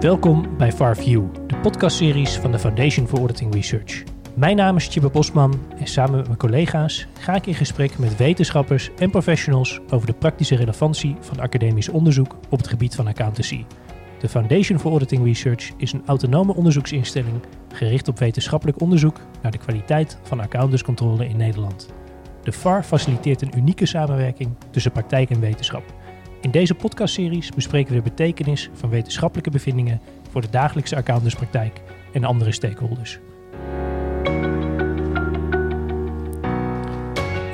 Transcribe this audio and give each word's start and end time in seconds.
Welkom 0.00 0.56
bij 0.56 0.72
FarView, 0.72 1.24
de 1.46 1.56
podcastseries 1.56 2.36
van 2.36 2.52
de 2.52 2.58
Foundation 2.58 3.06
for 3.06 3.18
Auditing 3.18 3.54
Research. 3.54 4.02
Mijn 4.34 4.56
naam 4.56 4.76
is 4.76 4.88
Tjibbe 4.88 5.10
Bosman 5.10 5.60
en 5.78 5.86
samen 5.86 6.16
met 6.16 6.26
mijn 6.26 6.38
collega's 6.38 7.06
ga 7.18 7.34
ik 7.34 7.46
in 7.46 7.54
gesprek 7.54 7.98
met 7.98 8.16
wetenschappers 8.16 8.90
en 8.98 9.10
professionals 9.10 9.80
over 9.90 10.06
de 10.06 10.12
praktische 10.12 10.56
relevantie 10.56 11.16
van 11.20 11.40
academisch 11.40 11.88
onderzoek 11.88 12.36
op 12.48 12.58
het 12.58 12.68
gebied 12.68 12.94
van 12.94 13.06
accountancy. 13.06 13.64
De 14.20 14.28
Foundation 14.28 14.78
for 14.78 14.90
Auditing 14.90 15.24
Research 15.24 15.70
is 15.76 15.92
een 15.92 16.02
autonome 16.06 16.54
onderzoeksinstelling 16.54 17.42
gericht 17.72 18.08
op 18.08 18.18
wetenschappelijk 18.18 18.80
onderzoek 18.80 19.20
naar 19.42 19.52
de 19.52 19.58
kwaliteit 19.58 20.18
van 20.22 20.40
accountantscontrole 20.40 21.28
in 21.28 21.36
Nederland. 21.36 21.88
De 22.42 22.52
FAR 22.52 22.82
faciliteert 22.82 23.42
een 23.42 23.56
unieke 23.56 23.86
samenwerking 23.86 24.50
tussen 24.70 24.92
praktijk 24.92 25.30
en 25.30 25.40
wetenschap. 25.40 25.82
In 26.40 26.50
deze 26.50 26.74
podcastseries 26.74 27.50
bespreken 27.50 27.94
we 27.94 28.02
de 28.02 28.10
betekenis 28.10 28.70
van 28.74 28.90
wetenschappelijke 28.90 29.50
bevindingen 29.50 30.00
voor 30.30 30.40
de 30.40 30.50
dagelijkse 30.50 30.96
accountantspraktijk 30.96 31.80
en 32.12 32.24
andere 32.24 32.52
stakeholders. 32.52 33.18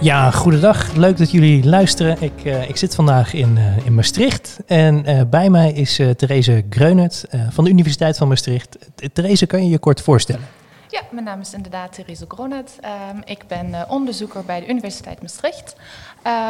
Ja, 0.00 0.30
goedendag. 0.30 0.94
Leuk 0.96 1.16
dat 1.16 1.30
jullie 1.30 1.64
luisteren. 1.64 2.16
Ik, 2.20 2.44
uh, 2.44 2.68
ik 2.68 2.76
zit 2.76 2.94
vandaag 2.94 3.34
in, 3.34 3.56
uh, 3.56 3.86
in 3.86 3.94
Maastricht 3.94 4.58
en 4.66 5.10
uh, 5.10 5.20
bij 5.30 5.50
mij 5.50 5.72
is 5.72 6.00
Therese 6.16 6.64
Greunert 6.70 7.24
van 7.50 7.64
de 7.64 7.70
Universiteit 7.70 8.16
van 8.16 8.28
Maastricht. 8.28 8.78
Therese, 9.12 9.46
kan 9.46 9.64
je 9.64 9.70
je 9.70 9.78
kort 9.78 10.00
voorstellen? 10.00 10.44
Ja, 10.94 11.00
mijn 11.10 11.24
naam 11.24 11.40
is 11.40 11.54
inderdaad 11.54 11.92
Therese 11.92 12.24
Gronet. 12.28 12.78
Um, 13.12 13.22
ik 13.24 13.44
ben 13.48 13.68
uh, 13.68 13.82
onderzoeker 13.88 14.44
bij 14.44 14.60
de 14.60 14.68
Universiteit 14.68 15.22
Maastricht 15.22 15.76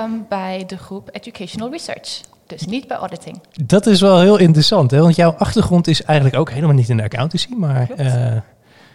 um, 0.04 0.26
bij 0.28 0.64
de 0.66 0.76
groep 0.76 1.08
Educational 1.12 1.70
Research. 1.70 2.20
Dus 2.46 2.66
niet 2.66 2.88
bij 2.88 2.96
auditing. 2.96 3.40
Dat 3.64 3.86
is 3.86 4.00
wel 4.00 4.20
heel 4.20 4.38
interessant, 4.38 4.90
hè? 4.90 5.00
want 5.00 5.16
jouw 5.16 5.30
achtergrond 5.30 5.86
is 5.86 6.02
eigenlijk 6.02 6.38
ook 6.38 6.50
helemaal 6.50 6.74
niet 6.74 6.88
in 6.88 6.96
de 6.96 7.02
accountancy, 7.02 7.54
maar 7.54 7.90
uh, 7.96 8.36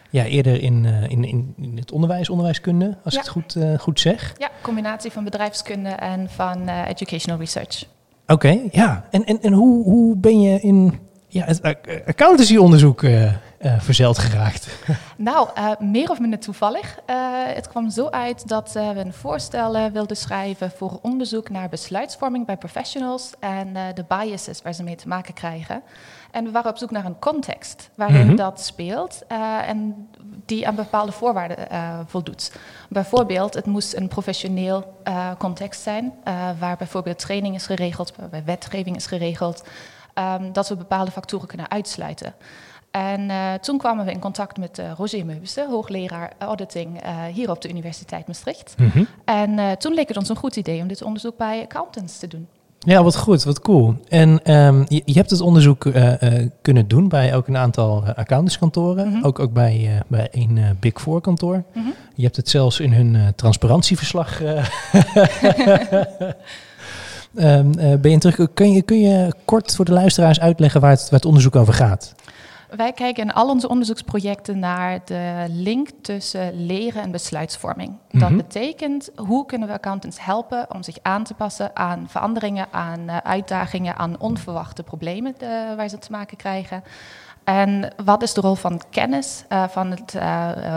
ja, 0.10 0.24
eerder 0.24 0.62
in, 0.62 0.84
uh, 0.84 1.04
in, 1.04 1.24
in, 1.24 1.54
in, 1.58 1.78
het 1.78 1.92
onderwijs, 1.92 2.30
onderwijskunde, 2.30 2.98
als 3.04 3.14
ja. 3.14 3.20
ik 3.20 3.26
het 3.26 3.34
goed, 3.34 3.56
uh, 3.56 3.80
goed 3.80 4.00
zeg. 4.00 4.34
Ja, 4.38 4.50
combinatie 4.62 5.12
van 5.12 5.24
bedrijfskunde 5.24 5.90
en 5.90 6.30
van 6.30 6.70
educational 6.70 7.40
research. 7.40 7.84
Oké, 8.24 8.34
okay, 8.34 8.70
ja. 8.72 9.06
En, 9.12 9.26
en, 9.26 9.42
en 9.42 9.54
hoe, 9.54 9.84
hoe 9.84 10.18
ben 10.18 10.42
je 10.42 10.60
in 10.60 11.00
ja, 11.28 11.46
het 11.46 11.62
accountancy-onderzoek 12.06 13.02
uh, 13.62 13.80
verzeld 13.80 14.18
geraakt? 14.18 14.68
Nou, 15.18 15.50
uh, 15.58 15.72
meer 15.80 16.10
of 16.10 16.20
minder 16.20 16.40
toevallig. 16.40 17.00
het 17.54 17.68
kwam 17.68 17.90
zo 17.90 18.08
uit 18.08 18.48
dat 18.48 18.72
we 18.72 18.80
een 18.80 19.14
voorstel 19.14 19.92
wilden 19.92 20.18
schrijven 20.18 20.72
voor 20.72 21.00
onderzoek 21.02 21.50
naar 21.50 21.70
besluitvorming 21.70 22.46
bij 22.46 22.58
professionals 22.58 23.32
en 23.40 23.74
de 23.74 24.06
biases 24.08 24.62
waar 24.62 24.74
ze 24.74 24.84
mee 24.84 24.96
te 24.96 25.08
maken 25.08 25.34
krijgen. 25.34 25.82
En 26.32 26.44
we 26.44 26.52
waren 26.52 26.72
op 26.72 26.78
zoek 26.78 26.92
naar 26.92 27.06
een 27.06 27.20
context 27.20 27.90
waarin 27.96 28.22
mm-hmm. 28.22 28.36
dat 28.36 28.62
speelt 28.62 29.24
en 29.68 30.10
die 30.46 30.68
aan 30.68 30.76
bepaalde 30.76 31.12
voorwaarden 31.12 31.68
voldoet. 32.08 32.52
Bijvoorbeeld, 32.90 33.54
het 33.54 33.66
moest 33.66 33.96
een 33.96 34.08
professioneel 34.08 35.02
context 35.38 35.82
zijn, 35.82 36.14
waar 36.60 36.78
bijvoorbeeld 36.78 37.20
training 37.20 37.56
is 37.56 37.66
geregeld, 37.66 38.14
waarbij 38.16 38.44
wetgeving 38.44 38.96
is 38.96 39.06
geregeld. 39.06 39.64
Um, 40.14 40.54
dat 40.54 40.70
we 40.70 40.76
bepaalde 40.76 41.12
factoren 41.12 41.48
kunnen 41.48 41.70
uitsluiten. 41.70 42.34
En 42.92 43.22
uh, 43.22 43.54
toen 43.54 43.78
kwamen 43.78 44.06
we 44.06 44.12
in 44.12 44.20
contact 44.20 44.58
met 44.58 44.80
uh, 44.80 44.92
Roger 44.98 45.26
Meubissen, 45.26 45.70
hoogleraar 45.70 46.32
auditing 46.38 47.06
uh, 47.06 47.24
hier 47.34 47.50
op 47.50 47.62
de 47.62 47.70
Universiteit 47.70 48.28
Maastricht. 48.28 48.76
Mm-hmm. 48.78 49.08
En 49.26 49.78
toen 49.78 49.94
leek 49.94 50.08
het 50.08 50.18
ons 50.18 50.30
een 50.30 50.36
goed 50.36 50.56
idee 50.56 50.82
om 50.82 50.88
dit 50.88 51.02
onderzoek 51.02 51.38
bij 51.38 51.62
accountants 51.62 52.20
te 52.20 52.28
doen. 52.28 52.48
Ja, 52.80 53.04
wat 53.04 53.18
goed, 53.18 53.44
wat 53.44 53.60
cool. 53.60 53.96
En 54.08 54.56
um, 54.56 54.86
je, 54.88 55.02
je, 55.06 55.14
hebt 55.14 55.30
het 55.30 55.42
onderzoek 55.42 55.92
kunnen 56.62 56.88
doen 56.88 57.08
bij 57.08 57.36
ook 57.36 57.48
een 57.48 57.58
aantal 57.58 58.04
accountantskantoren, 58.06 59.08
mm-hmm. 59.08 59.24
ook, 59.24 59.40
ook 59.40 59.54
bij, 59.54 60.02
bij 60.08 60.28
een 60.32 60.78
Big 60.80 61.02
Four 61.02 61.22
kantoor. 61.22 61.64
Mm-hmm. 61.74 61.94
Je 62.16 62.24
hebt 62.24 62.36
het 62.36 62.50
zelfs 62.50 62.80
in 62.80 62.94
hun 62.94 63.34
transparantieverslag 63.36 64.42
Um, 67.36 67.72
uh, 67.80 67.96
ben 67.96 68.12
je 68.12 68.18
terug? 68.18 68.54
Kun 68.54 68.72
je, 68.72 68.82
kun 68.82 69.00
je 69.00 69.34
kort 69.46 69.76
voor 69.76 69.86
de 69.86 69.94
luisteraars 69.94 70.40
uitleggen 70.40 70.82
waar 70.82 70.92
het, 70.92 71.02
waar 71.02 71.20
het 71.20 71.26
onderzoek 71.26 71.56
over 71.56 71.74
gaat? 71.74 72.16
Wij 72.76 72.92
kijken 72.92 73.24
in 73.24 73.34
al 73.34 73.50
onze 73.50 73.70
onderzoeksprojecten 73.70 74.60
naar 74.60 75.00
de 75.06 75.46
link 75.48 75.90
tussen 76.02 76.66
leren 76.66 77.02
en 77.02 77.12
besluitvorming. 77.12 77.98
Dat 78.08 78.22
mm-hmm. 78.22 78.38
betekent 78.38 79.10
hoe 79.16 79.46
kunnen 79.46 79.68
we 79.68 79.74
accountants 79.74 80.26
helpen 80.26 80.74
om 80.74 80.84
zich 80.84 80.98
aan 81.02 81.24
te 81.24 81.34
passen 81.34 81.76
aan 81.76 82.06
veranderingen, 82.08 82.68
aan 82.72 83.00
uh, 83.00 83.18
uitdagingen, 83.18 83.96
aan 83.96 84.20
onverwachte 84.20 84.84
problemen 84.84 85.34
de, 85.38 85.74
waar 85.78 85.90
ze 85.90 85.98
te 85.98 86.12
maken 86.12 86.38
krijgen. 86.38 86.84
En 87.44 87.94
wat 88.04 88.22
is 88.22 88.34
de 88.34 88.42
rol 88.42 88.56
van 88.56 88.82
kennis, 88.90 89.44
uh, 89.50 89.68
van, 89.68 89.92
het, 89.92 90.14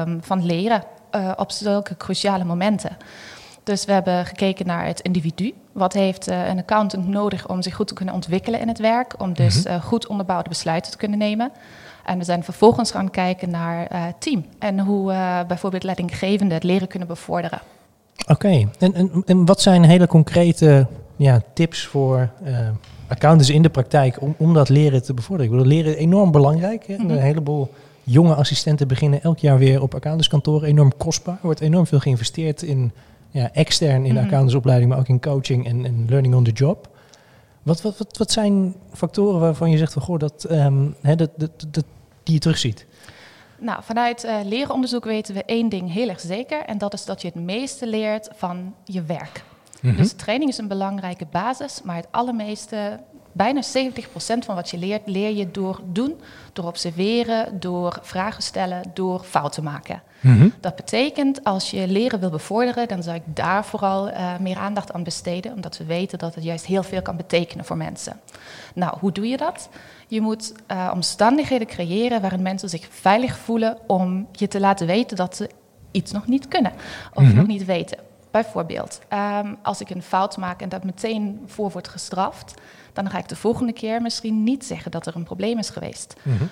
um, 0.07 0.23
van 0.23 0.47
leren 0.47 0.85
op 1.37 1.51
zulke 1.51 1.97
cruciale 1.97 2.45
momenten? 2.45 2.97
Dus 3.63 3.85
we 3.85 3.93
hebben 3.93 4.27
gekeken 4.27 4.67
naar 4.67 4.87
het 4.87 5.01
individu. 5.01 5.55
Wat 5.73 5.93
heeft 5.93 6.29
uh, 6.29 6.49
een 6.49 6.59
accountant 6.59 7.09
nodig 7.09 7.49
om 7.49 7.63
zich 7.63 7.75
goed 7.75 7.89
te 7.89 7.95
kunnen 7.95 8.15
ontwikkelen 8.15 8.61
in 8.61 8.69
het 8.69 8.79
werk? 8.79 9.15
Om 9.19 9.33
dus 9.33 9.57
mm-hmm. 9.57 9.75
uh, 9.75 9.85
goed 9.85 10.07
onderbouwde 10.07 10.49
besluiten 10.49 10.91
te 10.91 10.97
kunnen 10.97 11.19
nemen. 11.19 11.53
En 12.05 12.19
we 12.19 12.25
zijn 12.25 12.45
vervolgens 12.45 12.91
gaan 12.91 13.11
kijken 13.11 13.51
naar 13.51 13.93
uh, 13.93 14.05
team. 14.19 14.45
En 14.59 14.81
hoe 14.81 15.15
bijvoorbeeld 15.49 15.83
leidinggevenden 15.83 16.55
het 16.55 16.65
leren 16.65 16.89
kunnen 16.89 17.09
bevorderen. 17.09 17.61
Oké, 18.21 18.33
okay. 18.33 18.69
en, 18.79 18.95
en, 18.95 19.23
en, 19.27 19.47
wat 19.47 19.61
zijn 19.61 19.85
hele 19.85 20.07
concrete 20.07 20.87
ja, 21.17 21.43
tips 21.55 21.87
voor 21.87 22.31
accountants 23.09 23.51
in 23.51 23.63
de 23.63 23.69
praktijk 23.69 24.21
om, 24.21 24.35
om 24.39 24.55
dat 24.55 24.69
leren 24.69 25.03
te 25.03 25.15
bevorderen? 25.15 25.53
Ik 25.53 25.59
bedoel, 25.59 25.73
leren 25.73 25.97
is 25.97 26.03
enorm 26.03 26.31
belangrijk. 26.31 26.87
Hè? 26.87 26.95
Mm-hmm. 26.95 27.11
Een 27.11 27.23
heleboel 27.23 27.71
jonge 28.03 28.35
assistenten 28.35 28.89
beginnen 28.89 29.23
elk 29.23 29.39
jaar 29.39 29.59
weer 29.59 29.83
op 29.83 29.95
accountantskantoren. 29.95 30.69
Enorm 30.69 30.93
kostbaar. 30.97 31.35
Er 31.35 31.41
wordt 31.43 31.61
enorm 31.61 31.87
veel 31.87 32.01
geïnvesteerd 32.01 32.63
in 32.63 32.93
ja, 33.33 33.53
extern 33.53 33.95
in 33.95 34.03
de 34.03 34.09
mm-hmm. 34.09 34.25
accountantsopleiding, 34.25 34.91
maar 34.91 34.99
ook 34.99 35.09
in 35.09 35.21
coaching 35.21 35.67
en, 35.67 35.85
en 35.85 36.05
learning 36.09 36.35
on 36.35 36.45
the 36.45 36.51
job. 36.51 36.89
Wat, 37.63 37.83
wat, 37.83 37.99
wat, 37.99 38.17
wat 38.17 38.31
zijn 38.31 38.75
factoren 38.93 39.41
waarvan 39.41 39.71
je 39.71 39.79
zegt 39.79 39.93
van 39.93 40.03
goh, 40.03 40.19
dat, 40.19 40.47
um, 40.51 40.95
hè, 41.01 41.15
dat, 41.15 41.31
dat, 41.37 41.67
dat, 41.69 41.85
die 42.23 42.35
je 42.35 42.41
terugziet? 42.41 42.87
Nou, 43.59 43.83
vanuit 43.83 44.25
uh, 44.25 44.37
lerenonderzoek 44.45 45.05
weten 45.05 45.35
we 45.35 45.45
één 45.45 45.69
ding 45.69 45.93
heel 45.93 46.09
erg 46.09 46.21
zeker. 46.21 46.65
En 46.65 46.79
dat 46.79 46.93
is 46.93 47.05
dat 47.05 47.23
je 47.23 47.29
het 47.29 47.45
meeste 47.45 47.87
leert 47.87 48.29
van 48.33 48.75
je 48.85 49.03
werk. 49.03 49.45
Mm-hmm. 49.81 50.01
Dus 50.01 50.13
training 50.13 50.51
is 50.51 50.59
een 50.59 50.69
belangrijke 50.69 51.27
basis, 51.31 51.83
maar 51.83 51.97
het 51.97 52.09
allermeeste 52.11 53.01
bijna 53.33 53.63
70% 53.63 53.65
van 54.45 54.55
wat 54.55 54.71
je 54.71 54.79
leert, 54.79 55.03
leer 55.07 55.37
je 55.37 55.51
door 55.51 55.81
doen, 55.85 56.21
door 56.53 56.65
observeren, 56.65 57.61
door 57.61 57.99
vragen 58.03 58.43
stellen, 58.43 58.83
door 58.95 59.21
fouten 59.21 59.63
maken. 59.63 60.03
Mm-hmm. 60.21 60.53
Dat 60.61 60.77
betekent, 60.77 61.45
als 61.45 61.71
je 61.71 61.89
leren 61.89 62.21
wil 62.21 62.31
bevorderen, 62.31 62.89
dan 62.89 63.03
zou 63.03 63.17
ik 63.17 63.23
daar 63.25 63.65
vooral 63.65 64.09
uh, 64.09 64.39
meer 64.39 64.57
aandacht 64.57 64.93
aan 64.93 65.03
besteden, 65.03 65.53
omdat 65.53 65.79
we 65.79 65.85
weten 65.85 66.19
dat 66.19 66.35
het 66.35 66.45
juist 66.45 66.67
heel 66.67 66.83
veel 66.83 67.03
kan 67.03 67.17
betekenen 67.17 67.65
voor 67.65 67.77
mensen. 67.77 68.21
Nou, 68.75 68.99
hoe 68.99 69.13
doe 69.13 69.29
je 69.29 69.37
dat? 69.37 69.69
Je 70.09 70.21
moet 70.21 70.53
uh, 70.71 70.91
omstandigheden 70.95 71.67
creëren 71.67 72.21
waarin 72.21 72.43
mensen 72.43 72.69
zich 72.69 72.89
veilig 72.91 73.39
voelen 73.39 73.79
om 73.87 74.27
je 74.33 74.49
te 74.49 74.61
laten 74.61 74.87
weten 74.87 75.17
dat 75.17 75.37
ze 75.37 75.51
iets 75.91 76.13
nog 76.13 76.27
niet 76.27 76.49
kunnen 76.49 76.73
of 77.15 77.23
mm-hmm. 77.23 77.37
nog 77.37 77.47
niet 77.47 77.65
weten. 77.65 77.99
Bijvoorbeeld, 78.33 79.01
um, 79.43 79.59
als 79.63 79.81
ik 79.81 79.91
een 79.91 80.03
fout 80.03 80.37
maak 80.37 80.61
en 80.61 80.69
dat 80.69 80.85
meteen 80.85 81.43
voor 81.47 81.71
wordt 81.71 81.89
gestraft, 81.89 82.55
dan 82.93 83.11
ga 83.11 83.19
ik 83.19 83.29
de 83.29 83.37
volgende 83.37 83.73
keer 83.73 84.03
misschien 84.03 84.43
niet 84.43 84.65
zeggen 84.65 84.91
dat 84.91 85.07
er 85.07 85.17
een 85.17 85.25
probleem 85.25 85.59
is 85.59 85.71
geweest. 85.71 86.15
Mm-hmm. 86.23 86.49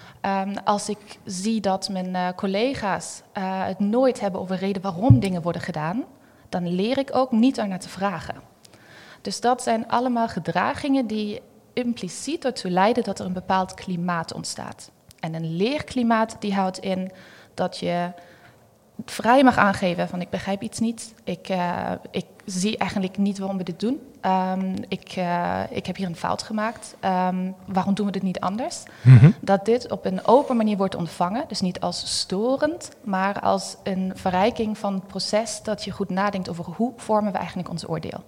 um, 0.51 0.57
als 0.65 0.89
ik 0.89 1.19
zie 1.25 1.61
dat 1.61 1.89
mijn 1.89 2.09
uh, 2.09 2.29
collega's 2.37 3.23
uh, 3.39 3.43
het 3.67 3.79
nooit 3.79 4.21
hebben 4.21 4.41
over 4.41 4.57
reden 4.57 4.83
waarom 4.83 5.21
dingen 5.21 5.43
worden 5.43 5.63
gedaan, 5.63 6.05
dan 6.49 6.69
leer 6.69 6.99
ik 6.99 7.11
ook 7.13 7.33
niet 7.33 7.59
ernaar 7.59 7.79
te 7.79 7.89
vragen. 7.89 8.35
Dus 9.21 9.41
dat 9.41 9.63
zijn 9.63 9.89
allemaal 9.89 10.29
gedragingen 10.29 11.07
die 11.07 11.41
impliciet 11.73 12.45
ertoe 12.45 12.71
leiden 12.71 13.05
dat 13.05 13.19
er 13.19 13.27
een 13.27 13.33
bepaald 13.33 13.75
klimaat 13.75 14.33
ontstaat. 14.33 14.91
En 15.21 15.35
een 15.35 15.57
leerklimaat 15.57 16.37
die 16.39 16.55
houdt 16.55 16.79
in 16.79 17.11
dat 17.55 17.79
je 17.79 18.13
vrij 19.05 19.43
mag 19.43 19.57
aangeven 19.57 20.09
van 20.09 20.21
ik 20.21 20.31
begrijp 20.31 20.63
iets 20.63 20.79
niet. 20.79 21.15
Ik, 21.25 21.49
uh, 21.49 21.91
ik 22.11 22.27
zie 22.45 22.79
eigenlijk 22.79 23.19
niet 23.19 23.39
waarom 23.39 23.57
we 23.57 23.65
dit 23.65 23.81
doen. 23.81 24.01
Um, 24.27 24.75
ik, 24.89 25.17
uh, 25.17 25.61
ik 25.71 25.87
heb 25.87 25.97
hier 25.97 26.07
een 26.07 26.17
fout 26.17 26.43
gemaakt. 26.43 26.97
Um, 27.05 27.55
waarom 27.67 27.95
doen 27.95 28.07
we 28.07 28.13
dit 28.13 28.23
niet 28.23 28.41
anders? 28.41 28.83
Mm-hmm. 29.03 29.35
Dat 29.41 29.65
dit 29.65 29.91
op 29.91 30.05
een 30.05 30.27
open 30.27 30.57
manier 30.57 30.77
wordt 30.77 30.95
ontvangen. 30.95 31.45
Dus 31.49 31.61
niet 31.61 31.81
als 31.81 32.19
storend, 32.19 32.91
maar 33.05 33.41
als 33.41 33.77
een 33.83 34.13
verrijking 34.15 34.79
van 34.79 34.95
het 34.95 35.07
proces 35.07 35.63
dat 35.63 35.85
je 35.85 35.91
goed 35.91 36.11
nadenkt 36.11 36.51
over 36.51 36.65
hoe 36.65 36.93
vormen 36.97 37.33
we 37.33 37.39
eigenlijk 37.39 37.71
ons 37.71 37.89
oordeel. 37.89 38.25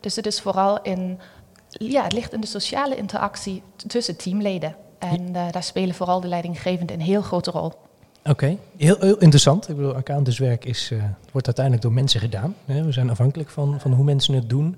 Dus 0.00 0.16
het 0.16 0.26
is 0.26 0.40
vooral 0.40 0.82
in, 0.82 1.20
ja, 1.68 2.02
het 2.02 2.12
ligt 2.12 2.32
in 2.32 2.40
de 2.40 2.46
sociale 2.46 2.96
interactie 2.96 3.62
tussen 3.86 4.16
teamleden. 4.16 4.76
En 4.98 5.20
uh, 5.20 5.42
daar 5.50 5.62
spelen 5.62 5.94
vooral 5.94 6.20
de 6.20 6.28
leidinggevenden 6.28 6.96
een 6.96 7.02
heel 7.02 7.22
grote 7.22 7.50
rol. 7.50 7.72
Oké, 8.24 8.30
okay. 8.30 8.58
heel, 8.76 8.96
heel, 9.00 9.18
interessant. 9.18 9.68
Ik 9.68 9.76
bedoel, 9.76 9.94
accountantswerk 9.94 10.64
is, 10.64 10.90
uh, 10.92 11.02
wordt 11.32 11.46
uiteindelijk 11.46 11.84
door 11.84 11.94
mensen 11.94 12.20
gedaan. 12.20 12.54
Hè? 12.64 12.84
We 12.84 12.92
zijn 12.92 13.10
afhankelijk 13.10 13.50
van, 13.50 13.80
van 13.80 13.92
hoe 13.92 14.04
mensen 14.04 14.34
het 14.34 14.48
doen. 14.48 14.76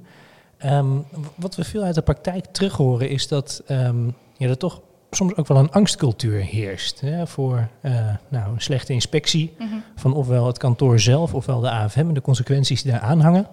Um, 0.64 1.04
wat 1.34 1.56
we 1.56 1.64
veel 1.64 1.82
uit 1.82 1.94
de 1.94 2.02
praktijk 2.02 2.44
terug 2.44 2.76
horen 2.76 3.08
is 3.08 3.28
dat 3.28 3.62
um, 3.68 4.14
ja, 4.36 4.48
er 4.48 4.56
toch 4.58 4.80
soms 5.10 5.36
ook 5.36 5.46
wel 5.46 5.56
een 5.56 5.70
angstcultuur 5.70 6.40
heerst 6.40 7.00
hè, 7.00 7.26
voor 7.26 7.68
uh, 7.82 7.92
nou, 8.28 8.52
een 8.52 8.60
slechte 8.60 8.92
inspectie 8.92 9.54
Mhm. 9.58 9.74
van 9.96 10.14
ofwel 10.14 10.46
het 10.46 10.58
kantoor 10.58 11.00
zelf 11.00 11.34
ofwel 11.34 11.60
de 11.60 11.70
AFM 11.70 11.98
en 11.98 12.14
de 12.14 12.20
consequenties 12.20 12.82
die 12.82 12.92
daar 12.92 13.00
aanhangen. 13.00 13.46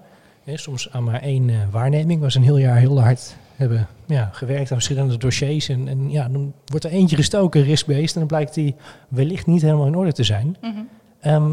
Hè, 0.44 0.58
soms 0.58 0.92
aan 0.92 1.04
maar 1.04 1.22
één 1.22 1.50
eh, 1.50 1.56
waarneming, 1.72 2.22
waar 2.22 2.32
ze 2.32 2.38
een 2.38 2.44
heel 2.44 2.58
jaar 2.58 2.78
heel 2.78 3.02
hard 3.02 3.36
hebben 3.56 3.88
ja, 4.06 4.30
gewerkt 4.32 4.62
aan 4.62 4.78
verschillende 4.78 5.18
dossiers. 5.18 5.70
En, 5.70 5.88
en 5.88 6.12
ja, 6.12 6.28
dan 6.28 6.54
wordt 6.66 6.86
er 6.86 6.92
eentje 6.92 7.16
gestoken, 7.16 7.64
risk-based, 7.64 8.14
en 8.14 8.20
dan 8.20 8.28
blijkt 8.28 8.54
die 8.54 8.76
wellicht 9.08 9.46
niet 9.46 9.62
helemaal 9.62 9.88
in 9.88 9.96
orde 9.96 10.14
te 10.14 10.24
zijn. 10.24 10.58
Mhm. 10.62 10.72
Ehm, 11.20 11.52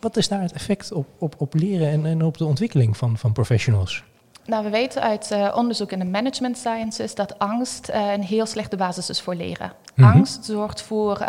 wat 0.00 0.16
is 0.16 0.28
daar 0.28 0.42
het 0.42 0.52
effect 0.52 0.92
op, 0.92 1.06
op, 1.18 1.34
op 1.38 1.54
leren 1.54 1.88
en, 1.88 2.06
en 2.06 2.22
op 2.22 2.38
de 2.38 2.44
ontwikkeling 2.44 2.96
van, 2.96 3.18
van 3.18 3.32
professionals? 3.32 4.04
Nou, 4.48 4.64
we 4.64 4.70
weten 4.70 5.02
uit 5.02 5.30
eh, 5.30 5.52
onderzoek 5.56 5.92
in 5.92 5.98
de 5.98 6.04
management 6.04 6.58
sciences 6.58 7.14
dat 7.14 7.38
angst 7.38 7.88
eh, 7.88 8.12
een 8.12 8.22
heel 8.22 8.46
slechte 8.46 8.76
basis 8.76 9.10
is 9.10 9.20
voor 9.20 9.34
leren. 9.34 9.72
Mhm. 9.94 10.08
Angst 10.08 10.44
zorgt 10.44 10.82
voor 10.82 11.18
eh, 11.18 11.28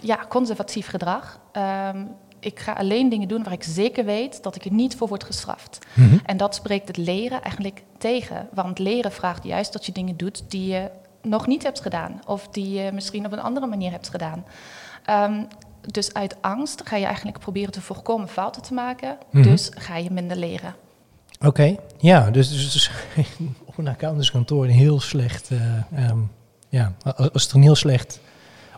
ja, 0.00 0.18
conservatief 0.28 0.86
gedrag. 0.86 1.40
Ehm, 1.52 2.04
ik 2.46 2.60
ga 2.60 2.72
alleen 2.72 3.08
dingen 3.08 3.28
doen 3.28 3.42
waar 3.42 3.52
ik 3.52 3.62
zeker 3.62 4.04
weet 4.04 4.42
dat 4.42 4.56
ik 4.56 4.64
er 4.64 4.72
niet 4.72 4.96
voor 4.96 5.08
word 5.08 5.24
gestraft. 5.24 5.78
Mhm. 5.92 6.18
En 6.24 6.36
dat 6.36 6.54
spreekt 6.54 6.88
het 6.88 6.96
leren 6.96 7.42
eigenlijk 7.42 7.82
tegen. 7.98 8.48
Want 8.54 8.78
leren 8.78 9.12
vraagt 9.12 9.44
juist 9.44 9.72
dat 9.72 9.86
je 9.86 9.92
dingen 9.92 10.16
doet 10.16 10.44
die 10.48 10.66
je 10.66 10.90
nog 11.22 11.46
niet 11.46 11.62
hebt 11.62 11.80
gedaan. 11.80 12.20
Of 12.26 12.48
die 12.48 12.70
je 12.70 12.92
misschien 12.92 13.26
op 13.26 13.32
een 13.32 13.40
andere 13.40 13.66
manier 13.66 13.90
hebt 13.90 14.08
gedaan. 14.08 14.44
Ehm, 15.04 15.42
dus 15.80 16.14
uit 16.14 16.36
angst 16.40 16.82
ga 16.84 16.96
je 16.96 17.04
eigenlijk 17.04 17.38
proberen 17.38 17.72
te 17.72 17.80
voorkomen 17.80 18.28
fouten 18.28 18.62
te 18.62 18.74
maken. 18.74 19.18
Mhm. 19.30 19.42
Dus 19.42 19.70
ga 19.74 19.96
je 19.96 20.10
minder 20.10 20.36
leren. 20.36 20.74
Oké, 21.40 21.76
ja, 21.98 22.30
dus, 22.30 22.50
dus, 22.50 22.72
dus 22.72 22.90
op 23.64 23.78
een 23.78 23.88
accountantskantoor 23.88 24.64
een 24.64 24.70
heel 24.70 25.00
slecht, 25.00 25.50
ehm, 25.94 26.18
ja, 26.68 26.92
als 27.32 27.48
er 27.48 27.56
een 27.56 27.62
heel 27.62 27.74
slecht, 27.74 28.20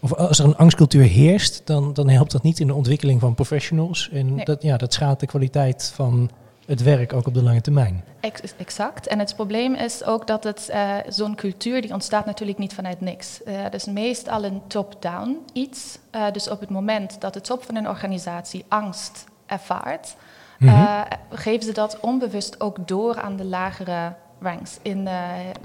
of 0.01 0.15
als 0.15 0.39
er 0.39 0.45
een 0.45 0.57
angstcultuur 0.57 1.03
heerst, 1.05 1.63
dan, 1.65 1.93
dan 1.93 2.09
helpt 2.09 2.31
dat 2.33 2.43
niet 2.43 2.61
in 2.61 2.67
de 2.67 2.75
ontwikkeling 2.75 3.21
van 3.21 3.35
professionals. 3.35 4.11
En 4.13 4.35
Nee. 4.35 4.45
dat, 4.45 4.63
ja, 4.63 4.77
dat 4.77 4.93
schaadt 4.93 5.21
de 5.21 5.27
kwaliteit 5.27 5.93
van 5.95 6.31
het 6.67 6.83
werk 6.83 7.13
ook 7.13 7.27
op 7.27 7.35
de 7.35 7.43
lange 7.43 7.61
termijn. 7.61 8.05
Ex- 8.21 8.55
exact. 8.57 9.07
En 9.07 9.19
het 9.19 9.35
probleem 9.35 9.75
is 9.75 10.05
ook 10.05 10.27
dat 10.27 10.45
het 10.45 10.69
eh, 10.69 10.95
zo'n 11.09 11.35
cultuur 11.35 11.81
die 11.83 11.93
ontstaat 11.93 12.27
natuurlijk 12.27 12.59
niet 12.59 12.75
vanuit 12.75 13.01
niks. 13.01 13.43
Eh 13.43 13.55
het 13.63 13.75
is 13.75 13.85
meestal 13.85 14.45
een 14.45 14.61
top-down 14.67 15.37
iets. 15.53 15.99
Eh, 16.11 16.23
dus 16.33 16.49
op 16.51 16.61
het 16.61 16.71
moment 16.71 17.21
dat 17.21 17.33
de 17.35 17.41
top 17.41 17.65
van 17.65 17.77
een 17.77 17.89
organisatie 17.89 18.65
angst 18.69 19.25
ervaart, 19.47 20.17
Mhm. 20.59 20.75
eh, 20.75 21.01
geven 21.31 21.63
ze 21.67 21.73
dat 21.73 22.01
onbewust 22.01 22.61
ook 22.61 22.89
door 22.89 23.21
aan 23.21 23.37
de 23.37 23.45
lagere 23.45 24.13
ranks 24.41 24.79
in, 24.83 25.07
eh, 25.07 25.15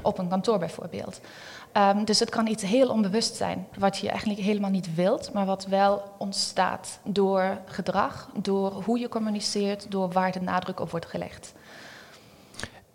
op 0.01 0.17
een 0.17 0.27
kantoor 0.27 0.59
bijvoorbeeld. 0.59 1.19
Ehm, 1.73 2.03
dus 2.05 2.19
het 2.19 2.29
kan 2.29 2.47
iets 2.47 2.63
heel 2.63 2.89
onbewust 2.89 3.35
zijn, 3.35 3.67
wat 3.77 3.97
je 3.97 4.09
eigenlijk 4.09 4.39
helemaal 4.39 4.69
niet 4.69 4.95
wilt, 4.95 5.33
maar 5.33 5.45
wat 5.45 5.65
wel 5.65 6.01
ontstaat 6.17 6.99
door 7.03 7.57
gedrag, 7.65 8.29
door 8.41 8.71
hoe 8.71 8.99
je 8.99 9.09
communiceert, 9.09 9.85
door 9.89 10.11
waar 10.11 10.31
de 10.31 10.41
nadruk 10.41 10.79
op 10.79 10.91
wordt 10.91 11.05
gelegd. 11.05 11.53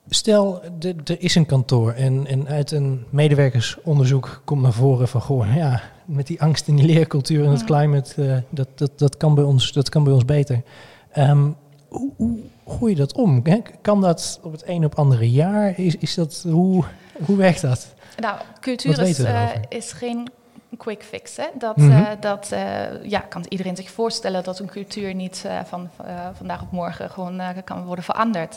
Stel, 0.09 0.63
er 1.05 1.21
is 1.21 1.35
een 1.35 1.47
kantoor 1.47 1.93
en, 1.93 2.27
en 2.27 2.49
uit 2.49 2.71
een 2.71 3.05
medewerkersonderzoek 3.11 4.43
komt 4.45 4.63
naar 4.63 4.73
voren 4.73 5.09
van, 5.09 5.21
goh, 5.21 5.55
ja, 5.55 5.81
met 6.05 6.27
die 6.27 6.43
angst 6.43 6.69
in 6.69 6.77
die 6.77 6.87
leercultuur 6.87 7.45
en 7.45 7.51
het 7.51 7.61
Mm. 7.61 7.67
climate, 7.67 8.25
eh, 8.25 8.37
dat, 8.51 8.69
dat, 8.75 8.99
dat, 8.99 9.17
kan 9.17 9.35
bij 9.35 9.45
ons, 9.45 9.73
dat 9.73 9.89
kan 9.89 10.05
bij 10.05 10.13
ons 10.13 10.25
beter. 10.25 10.63
Ehm, 11.11 11.51
hoe, 11.89 12.11
hoe 12.17 12.39
gooi 12.67 12.93
je 12.93 12.99
dat 12.99 13.13
om? 13.13 13.41
Hè? 13.45 13.59
Kan 13.83 14.01
dat 14.01 14.41
op 14.43 14.53
het 14.53 14.63
een 14.69 14.85
op 14.85 14.95
andere 14.95 15.31
jaar? 15.31 15.79
Is, 15.79 15.97
is 15.97 16.15
dat, 16.15 16.45
hoe, 16.51 16.85
hoe 17.25 17.37
werkt 17.37 17.61
dat? 17.61 17.95
Nou, 18.17 18.39
cultuur 18.61 19.01
is, 19.01 19.19
eh, 19.19 19.49
is 19.69 19.93
geen 19.93 20.29
quick 20.77 21.03
fix. 21.03 21.37
Hè? 21.37 21.47
Dat, 21.55 21.77
Mhm. 21.77 21.91
eh, 21.91 22.07
dat 22.21 22.53
eh, 22.53 23.05
ja, 23.05 23.19
kan 23.21 23.45
iedereen 23.49 23.77
zich 23.77 23.91
voorstellen 23.91 24.45
dat 24.45 24.59
een 24.59 24.67
cultuur 24.71 25.15
niet 25.15 25.45
van 25.65 25.89
vandaag 26.33 26.63
op 26.63 26.71
morgen 26.71 27.11
gewoon 27.11 27.41
kan 27.65 27.85
worden 27.85 28.05
veranderd. 28.05 28.57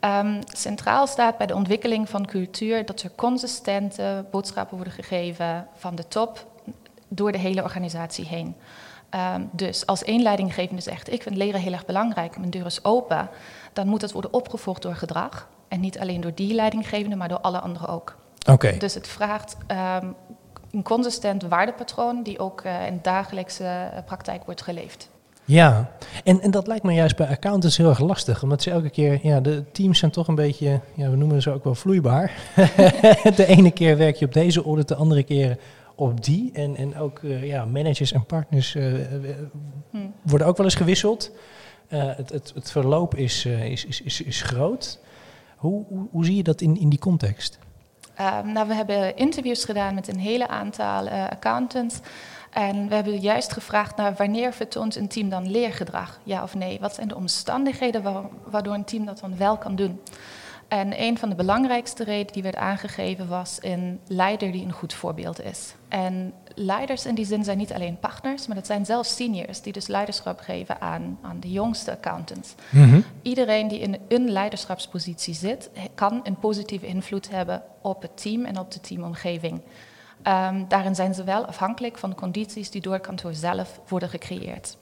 Ehm, 0.00 0.42
centraal 0.46 1.06
staat 1.06 1.38
bij 1.38 1.46
de 1.46 1.54
ontwikkeling 1.54 2.08
van 2.08 2.26
cultuur 2.26 2.84
dat 2.86 3.02
er 3.02 3.10
consistente 3.14 4.24
boodschappen 4.30 4.76
worden 4.76 4.94
gegeven 4.94 5.66
van 5.76 5.94
de 5.94 6.08
top 6.08 6.46
door 7.08 7.32
de 7.32 7.38
hele 7.38 7.62
organisatie 7.62 8.24
heen. 8.26 8.54
Ehm, 9.16 9.40
dus 9.50 9.86
als 9.86 10.04
één 10.04 10.22
leidinggevende 10.22 10.82
zegt, 10.82 11.12
ik 11.12 11.22
vind 11.22 11.36
leren 11.36 11.60
heel 11.60 11.72
erg 11.72 11.84
belangrijk, 11.84 12.38
mijn 12.38 12.50
deur 12.50 12.66
is 12.66 12.84
open, 12.84 13.28
dan 13.72 13.86
moet 13.86 14.02
het 14.02 14.12
worden 14.12 14.32
opgevolgd 14.32 14.82
door 14.82 14.94
gedrag. 14.94 15.48
En 15.68 15.80
niet 15.80 15.98
alleen 15.98 16.20
door 16.20 16.34
die 16.34 16.54
leidinggevende, 16.54 17.16
maar 17.16 17.28
door 17.28 17.40
alle 17.40 17.60
anderen 17.60 17.88
ook. 17.88 18.16
Oké, 18.50 18.76
Dus 18.78 18.94
het 18.94 19.08
vraagt 19.08 19.56
ehm, 19.66 20.06
een 20.70 20.82
consistent 20.82 21.42
waardepatroon 21.42 22.22
die 22.22 22.38
ook 22.38 22.60
eh, 22.60 22.86
in 22.86 22.98
dagelijkse 23.02 23.64
eh, 23.64 24.04
praktijk 24.04 24.44
wordt 24.44 24.62
geleefd. 24.62 25.08
ja. 25.44 25.90
En, 26.24 26.40
en 26.40 26.50
dat 26.50 26.66
lijkt 26.66 26.84
me 26.84 26.92
juist 26.92 27.16
bij 27.16 27.28
accountants 27.28 27.76
heel 27.76 27.88
erg 27.88 28.00
lastig, 28.00 28.42
omdat 28.42 28.62
ze 28.62 28.70
elke 28.70 28.90
keer, 28.90 29.18
ja, 29.22 29.40
de 29.40 29.64
teams 29.72 29.98
zijn 29.98 30.10
toch 30.10 30.28
een 30.28 30.34
beetje, 30.34 30.80
ja, 30.94 31.10
we 31.10 31.16
noemen 31.16 31.42
ze 31.42 31.50
ook 31.50 31.64
wel 31.64 31.74
vloeibaar. 31.74 32.32
de 33.36 33.46
ene 33.46 33.70
keer 33.70 33.96
werk 33.96 34.16
je 34.16 34.24
op 34.24 34.32
deze 34.32 34.64
audit, 34.64 34.88
de 34.88 34.94
andere 34.94 35.22
keer 35.22 35.58
op 35.96 36.24
die. 36.24 36.50
En, 36.52 36.76
en 36.76 36.96
ook 36.98 37.18
eh, 37.18 37.44
ja, 37.46 37.64
managers 37.64 38.12
en 38.12 38.24
partners 38.26 38.74
eh, 38.74 39.14
eh, 39.14 39.36
Hm. 39.90 39.98
worden 40.22 40.46
ook 40.46 40.56
wel 40.56 40.66
eens 40.66 40.74
gewisseld. 40.74 41.30
Het, 41.88 42.30
het, 42.30 42.52
het 42.54 42.70
verloop 42.70 43.14
is, 43.14 43.44
is, 43.44 43.84
is, 43.84 44.02
is, 44.02 44.20
is 44.22 44.42
groot. 44.42 44.98
Hoe, 45.56 45.84
hoe, 45.88 46.06
hoe 46.10 46.24
zie 46.24 46.36
je 46.36 46.42
dat 46.42 46.60
in, 46.60 46.80
in 46.80 46.88
die 46.88 46.98
context? 46.98 47.58
Ehm, 48.14 48.52
nou, 48.52 48.68
we 48.68 48.74
hebben 48.74 49.16
interviews 49.16 49.64
gedaan 49.64 49.94
met 49.94 50.08
een 50.08 50.18
hele 50.18 50.48
aantal 50.48 51.06
eh, 51.06 51.24
accountants. 51.28 52.00
En 52.50 52.88
we 52.88 52.94
hebben 52.94 53.20
juist 53.20 53.52
gevraagd 53.52 53.96
naar 53.96 54.14
wanneer 54.16 54.52
vertoont 54.52 54.96
een 54.96 55.08
team 55.08 55.28
dan 55.28 55.50
leergedrag, 55.50 56.20
ja 56.24 56.42
of 56.42 56.54
nee? 56.54 56.80
Wat 56.80 56.94
zijn 56.94 57.08
de 57.08 57.16
omstandigheden 57.16 58.02
wa- 58.02 58.28
waardoor 58.44 58.74
een 58.74 58.84
team 58.84 59.04
dat 59.04 59.18
dan 59.20 59.36
wel 59.36 59.56
kan 59.56 59.76
doen? 59.76 60.00
En 60.68 61.00
een 61.02 61.18
van 61.18 61.28
de 61.28 61.34
belangrijkste 61.34 62.04
redenen 62.04 62.32
die 62.32 62.42
werd 62.42 62.56
aangegeven 62.56 63.28
was 63.28 63.58
een 63.60 64.00
leider 64.06 64.52
die 64.52 64.64
een 64.64 64.72
goed 64.72 64.94
voorbeeld 64.94 65.42
is. 65.42 65.74
En 65.88 66.32
leiders 66.54 67.06
in 67.06 67.14
die 67.14 67.24
zin 67.24 67.44
zijn 67.44 67.58
niet 67.58 67.72
alleen 67.72 67.98
partners, 67.98 68.46
maar 68.46 68.56
dat 68.56 68.66
zijn 68.66 68.84
zelfs 68.84 69.16
seniors 69.16 69.62
die 69.62 69.72
dus 69.72 69.86
leiderschap 69.86 70.40
geven 70.40 70.80
aan, 70.80 71.18
aan 71.22 71.40
de 71.40 71.50
jongste 71.50 71.90
accountants. 71.90 72.54
Iedereen 73.22 73.68
die 73.68 73.78
in 73.78 73.98
een 74.08 74.30
leiderschapspositie 74.30 75.34
zit, 75.34 75.70
kan 75.94 76.20
een 76.22 76.38
positieve 76.38 76.86
invloed 76.86 77.30
hebben 77.30 77.62
op 77.80 78.02
het 78.02 78.22
team 78.22 78.44
en 78.44 78.58
op 78.58 78.70
de 78.70 78.80
teamomgeving. 78.80 79.60
Ehm, 80.22 80.64
daarin 80.68 80.94
zijn 80.94 81.14
ze 81.14 81.24
wel 81.24 81.46
afhankelijk 81.46 81.98
van 81.98 82.10
de 82.10 82.16
condities 82.16 82.70
die 82.70 82.80
door 82.80 82.92
het 82.92 83.06
kantoor 83.06 83.34
zelf 83.34 83.80
worden 83.88 84.08
gecreëerd. 84.08 84.76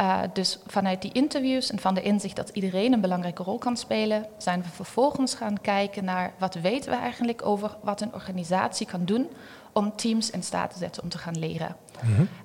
Eh, 0.00 0.20
dus 0.32 0.58
vanuit 0.66 1.02
die 1.02 1.12
interviews 1.12 1.70
en 1.70 1.78
van 1.78 1.94
de 1.94 2.02
inzicht 2.02 2.36
dat 2.36 2.48
iedereen 2.48 2.92
een 2.92 3.00
belangrijke 3.00 3.42
rol 3.42 3.58
kan 3.58 3.76
spelen, 3.76 4.26
zijn 4.38 4.62
we 4.62 4.68
vervolgens 4.68 5.34
gaan 5.34 5.60
kijken 5.60 6.04
naar 6.04 6.32
wat 6.38 6.54
weten 6.54 6.90
we 6.90 6.96
eigenlijk 6.96 7.46
over 7.46 7.76
wat 7.82 8.00
een 8.00 8.14
organisatie 8.14 8.86
kan 8.86 9.04
doen 9.04 9.28
om 9.72 9.96
teams 9.96 10.30
in 10.30 10.42
staat 10.42 10.72
te 10.72 10.78
zetten 10.78 11.02
om 11.02 11.08
te 11.08 11.18
gaan 11.18 11.38
leren. 11.38 11.76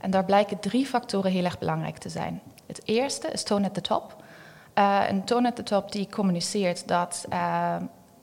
En 0.02 0.12
daar 0.12 0.26
blijken 0.26 0.60
drie 0.60 0.86
factoren 0.86 1.32
heel 1.32 1.44
erg 1.44 1.60
belangrijk 1.60 1.98
te 1.98 2.10
zijn. 2.10 2.42
Het 2.68 2.82
eerste 2.86 3.28
is 3.28 3.44
tone 3.44 3.66
at 3.68 3.74
the 3.74 3.82
top. 3.82 4.24
Eh, 4.74 5.02
een 5.10 5.24
tone 5.24 5.48
at 5.48 5.56
the 5.56 5.64
top 5.64 5.92
die 5.92 6.08
communiceert 6.10 6.88
dat 6.88 7.26
eh, 7.30 7.76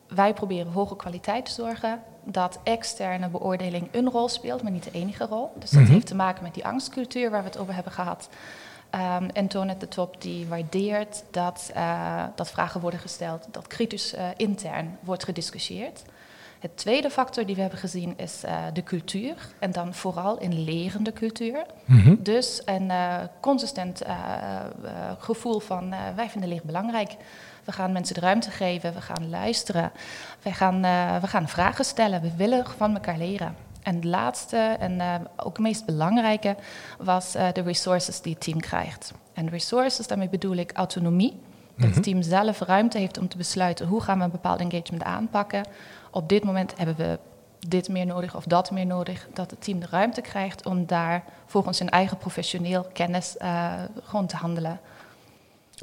wij 0.09 0.35
proberen 0.35 0.73
hoge 0.73 0.97
kwaliteit 0.97 1.45
te 1.45 1.53
zorgen. 1.53 2.01
Dat 2.25 2.59
externe 2.63 3.29
beoordeling 3.29 3.89
een 3.93 4.11
rol 4.11 4.29
speelt, 4.29 4.63
maar 4.63 4.73
niet 4.73 4.85
de 4.85 4.91
enige 4.93 5.25
rol. 5.27 5.51
Dus 5.59 5.71
dat 5.71 5.83
Mhm. 5.83 5.93
heeft 5.93 6.07
te 6.07 6.15
maken 6.15 6.43
met 6.43 6.55
die 6.55 6.67
angstcultuur 6.67 7.31
waar 7.31 7.43
we 7.43 7.49
het 7.49 7.59
over 7.59 7.75
hebben 7.75 7.93
gehad. 7.93 8.29
Ehm, 8.93 9.29
en 9.33 9.47
tone 9.47 9.73
at 9.73 9.81
the 9.81 9.89
top 9.89 10.23
die 10.23 10.47
waardeert 10.47 11.25
dat, 11.31 11.71
eh, 11.75 12.25
dat 12.35 12.51
vragen 12.51 12.81
worden 12.81 13.01
gesteld, 13.01 13.47
dat 13.51 13.67
kritisch 13.67 14.15
eh, 14.15 14.27
intern 14.37 14.99
wordt 15.01 15.25
gediscussieerd. 15.25 16.03
Het 16.59 16.77
tweede 16.77 17.11
factor 17.11 17.47
die 17.47 17.55
we 17.55 17.61
hebben 17.61 17.79
gezien 17.79 18.15
is 18.17 18.45
eh, 18.45 18.57
de 18.73 18.83
cultuur. 18.83 19.35
En 19.59 19.73
dan 19.73 19.95
vooral 19.95 20.43
een 20.43 20.65
lerende 20.65 21.13
cultuur. 21.13 21.67
Mhm. 21.85 22.15
Dus 22.19 22.63
een 22.65 22.91
consistent 23.41 24.03
gevoel 25.19 25.61
van 25.61 25.95
wij 26.17 26.31
vinden 26.31 26.49
leren 26.49 26.67
belangrijk. 26.67 27.17
We 27.65 27.73
gaan 27.73 27.93
mensen 27.93 28.15
de 28.15 28.21
ruimte 28.21 28.51
geven, 28.51 28.95
we 28.95 29.01
gaan 29.01 29.29
luisteren, 29.29 29.93
wij 30.43 30.53
gaan, 30.53 30.81
we 31.21 31.27
gaan 31.27 31.49
vragen 31.49 31.85
stellen, 31.85 32.21
we 32.21 32.37
willen 32.37 32.67
van 32.77 32.95
elkaar 32.95 33.19
leren. 33.19 33.57
En 33.83 33.95
het 33.95 34.05
laatste 34.05 34.57
en 34.57 35.01
eh, 35.01 35.15
ook 35.37 35.53
het 35.57 35.59
meest 35.67 35.85
belangrijke 35.85 36.57
was 36.99 37.35
eh, 37.35 37.47
de 37.53 37.63
resources 37.63 38.21
die 38.21 38.33
het 38.33 38.43
team 38.43 38.61
krijgt. 38.61 39.13
En 39.33 39.49
resources, 39.49 40.07
daarmee 40.07 40.29
bedoel 40.29 40.57
ik 40.57 40.73
autonomie. 40.73 41.31
Dat 41.77 41.87
Mhm. 41.87 41.95
het 41.95 42.03
team 42.03 42.23
zelf 42.23 42.61
ruimte 42.61 42.99
heeft 42.99 43.19
om 43.19 43.29
te 43.29 43.37
besluiten 43.37 43.87
hoe 43.87 44.01
gaan 44.01 44.19
we 44.19 44.25
een 44.25 44.31
bepaald 44.31 44.61
engagement 44.61 45.03
aanpakken. 45.03 45.67
Op 46.11 46.29
dit 46.29 46.45
moment 46.45 46.73
hebben 46.77 46.97
we 46.97 47.19
dit 47.69 47.89
meer 47.89 48.07
nodig 48.07 48.37
of 48.37 48.45
dat 48.45 48.71
meer 48.71 48.87
nodig. 48.87 49.29
Dat 49.35 49.51
het 49.51 49.63
team 49.65 49.81
de 49.81 49.87
ruimte 49.91 50.21
krijgt 50.21 50.67
om 50.67 50.87
daar 50.87 51.25
volgens 51.47 51.77
zijn 51.77 51.91
eigen 51.91 52.17
professioneel 52.17 52.87
kennis 52.93 53.37
eh, 53.37 53.73
gewoon 54.03 54.27
te 54.27 54.37
handelen. 54.37 54.81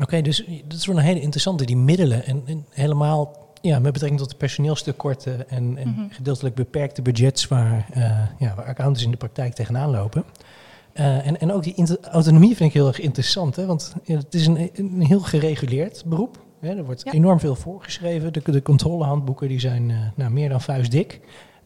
Oké, 0.01 0.21
dus 0.21 0.37
dat 0.63 0.77
is 0.77 0.85
wel 0.85 0.97
een 0.97 1.03
hele 1.03 1.19
interessante, 1.21 1.65
die 1.65 1.77
middelen. 1.77 2.25
En, 2.25 2.43
en 2.45 2.65
helemaal 2.69 3.35
ja, 3.61 3.79
met 3.79 3.91
betrekking 3.93 4.21
tot 4.21 4.29
de 4.29 4.35
personeelstekorten 4.37 5.49
en, 5.49 5.77
en 5.77 5.87
Mhm. 5.89 6.01
gedeeltelijk 6.09 6.55
beperkte 6.55 7.01
budgets 7.01 7.47
waar, 7.47 7.87
eh, 7.93 8.01
ja, 8.39 8.55
waar 8.55 8.65
accountants 8.65 9.03
in 9.03 9.11
de 9.11 9.17
praktijk 9.17 9.53
tegenaan 9.53 9.89
lopen. 9.89 10.23
Eh, 10.93 11.27
en, 11.27 11.39
en 11.39 11.51
ook 11.53 11.63
die 11.63 11.97
autonomie 12.11 12.55
vind 12.55 12.69
ik 12.69 12.75
heel 12.75 12.87
erg 12.87 12.99
interessant, 12.99 13.55
hè? 13.55 13.65
want 13.65 13.95
ja, 14.03 14.15
het 14.17 14.33
is 14.33 14.47
een, 14.47 14.69
een 14.73 15.01
heel 15.01 15.19
gereguleerd 15.19 16.03
beroep. 16.05 16.39
Hè? 16.59 16.75
Er 16.75 16.85
wordt 16.85 17.01
Ja. 17.03 17.11
enorm 17.11 17.39
veel 17.39 17.55
voorgeschreven. 17.55 18.33
De, 18.33 18.41
de 18.51 18.61
controlehandboeken 18.61 19.47
die 19.47 19.59
zijn 19.59 19.91
eh, 19.91 19.97
nou, 20.15 20.31
meer 20.31 20.49
dan 20.49 20.61
vuistdik. 20.61 21.19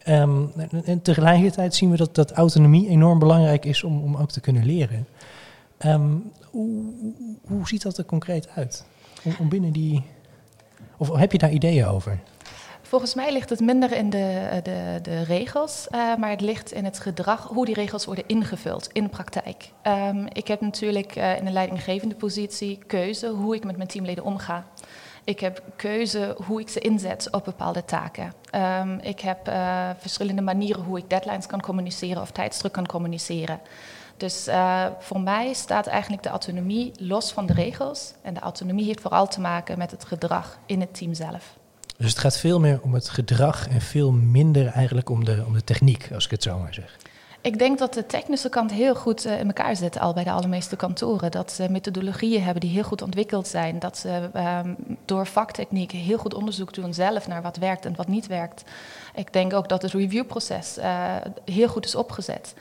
Ehm, 0.04 0.42
en, 0.58 0.86
en 0.86 1.02
tegelijkertijd 1.02 1.76
zien 1.76 1.90
we 1.92 1.98
dat, 1.98 2.16
dat 2.16 2.32
autonomie 2.32 2.88
enorm 2.90 3.20
belangrijk 3.20 3.66
is 3.66 3.84
om, 3.84 4.02
om 4.04 4.16
ook 4.16 4.32
te 4.32 4.40
kunnen 4.40 4.66
leren. 4.66 5.08
Ehm, 5.78 6.12
hoe, 6.52 6.94
hoe- 7.00 7.38
hoe 7.48 7.68
ziet 7.68 7.82
dat 7.82 7.98
er 7.98 8.06
concreet 8.06 8.50
uit? 8.56 8.86
Om, 9.24 9.34
om 9.40 9.50
binnen 9.50 9.72
die. 9.72 10.04
Of 11.10 11.16
heb 11.16 11.32
je 11.32 11.38
daar 11.38 11.52
ideeën 11.52 11.86
over? 11.86 12.20
Volgens 12.82 13.14
mij 13.14 13.32
ligt 13.32 13.50
het 13.50 13.60
minder 13.60 13.92
in 13.92 14.10
de, 14.10 14.60
de, 14.64 15.00
de 15.02 15.24
regels, 15.24 15.88
eh, 15.90 16.16
maar 16.16 16.30
het 16.30 16.42
ligt 16.42 16.72
in 16.72 16.86
het 16.86 17.00
gedrag, 17.00 17.48
hoe 17.48 17.66
die 17.66 17.74
regels 17.74 18.06
worden 18.06 18.28
ingevuld 18.28 18.90
in 18.92 19.04
de 19.04 19.10
praktijk. 19.10 19.70
Ehm, 19.82 20.26
ik 20.34 20.48
heb 20.48 20.62
natuurlijk 20.62 21.16
eh, 21.16 21.38
in 21.38 21.46
een 21.46 21.54
leidinggevende 21.54 22.16
positie 22.16 22.80
keuze 22.88 23.28
hoe 23.28 23.56
ik 23.56 23.64
met 23.64 23.78
mijn 23.78 23.88
teamleden 23.88 24.24
omga. 24.24 24.66
Ik 25.24 25.40
heb 25.40 25.62
keuze 25.76 26.36
hoe 26.46 26.62
ik 26.62 26.70
ze 26.70 26.80
inzet 26.80 27.28
op 27.32 27.44
bepaalde 27.44 27.86
taken. 27.86 28.34
Ehm, 28.50 28.98
ik 29.02 29.20
heb 29.20 29.48
eh, 29.48 29.90
verschillende 29.98 30.42
manieren 30.42 30.84
hoe 30.84 30.98
ik 30.98 31.10
deadlines 31.10 31.46
kan 31.46 31.62
communiceren 31.62 32.22
of 32.22 32.32
tijdsdruk 32.32 32.72
kan 32.72 32.86
communiceren. 32.86 33.60
Dus 34.24 34.48
eh, 34.48 34.86
voor 35.00 35.20
mij 35.20 35.54
staat 35.54 35.88
eigenlijk 35.88 36.24
de 36.24 36.30
autonomie 36.30 36.92
los 37.00 37.32
van 37.32 37.46
de 37.46 37.54
regels. 37.54 38.14
En 38.22 38.34
de 38.34 38.40
autonomie 38.40 38.86
heeft 38.86 39.02
vooral 39.02 39.28
te 39.28 39.42
maken 39.42 39.78
met 39.78 39.92
het 39.92 40.06
gedrag 40.06 40.58
in 40.66 40.80
het 40.80 40.94
team 40.96 41.14
zelf. 41.14 41.58
Dus 41.98 42.10
het 42.10 42.20
gaat 42.20 42.38
veel 42.38 42.60
meer 42.60 42.80
om 42.82 42.94
het 42.94 43.10
gedrag 43.10 43.68
en 43.68 43.82
veel 43.82 44.12
minder 44.12 44.68
eigenlijk 44.68 45.10
om 45.10 45.26
de, 45.26 45.44
om 45.48 45.54
de 45.54 45.64
techniek, 45.64 46.10
als 46.14 46.26
ik 46.26 46.32
het 46.32 46.44
zo 46.44 46.58
maar 46.58 46.74
zeg. 46.74 46.98
Ik 47.42 47.60
denk 47.60 47.80
dat 47.80 47.94
de 47.94 48.06
technische 48.06 48.50
kant 48.50 48.72
heel 48.72 48.96
goed 48.96 49.26
eh, 49.26 49.40
in 49.40 49.48
elkaar 49.48 49.76
zit, 49.76 50.00
al 50.00 50.14
bij 50.14 50.24
de 50.24 50.32
allermeeste 50.32 50.76
kantoren. 50.76 51.32
Dat 51.32 51.52
ze 51.52 51.70
methodologieën 51.70 52.44
hebben 52.44 52.62
die 52.62 52.72
heel 52.72 52.84
goed 52.84 53.02
ontwikkeld 53.02 53.48
zijn. 53.48 53.80
Dat 53.80 53.98
ze 53.98 54.30
ehm, 54.34 54.74
door 55.06 55.28
vaktechniek 55.28 55.92
heel 55.92 56.18
goed 56.18 56.34
onderzoek 56.34 56.74
doen 56.74 56.94
zelf 56.94 57.28
naar 57.28 57.42
wat 57.42 57.58
werkt 57.58 57.86
en 57.86 57.96
wat 57.96 58.08
niet 58.08 58.28
werkt. 58.28 58.64
Ik 59.16 59.34
denk 59.34 59.54
ook 59.54 59.70
dat 59.70 59.82
het 59.82 59.92
reviewproces 59.92 60.78
eh, 60.78 61.16
heel 61.46 61.68
goed 61.68 61.86
is 61.86 61.96
opgezet. 61.96 62.54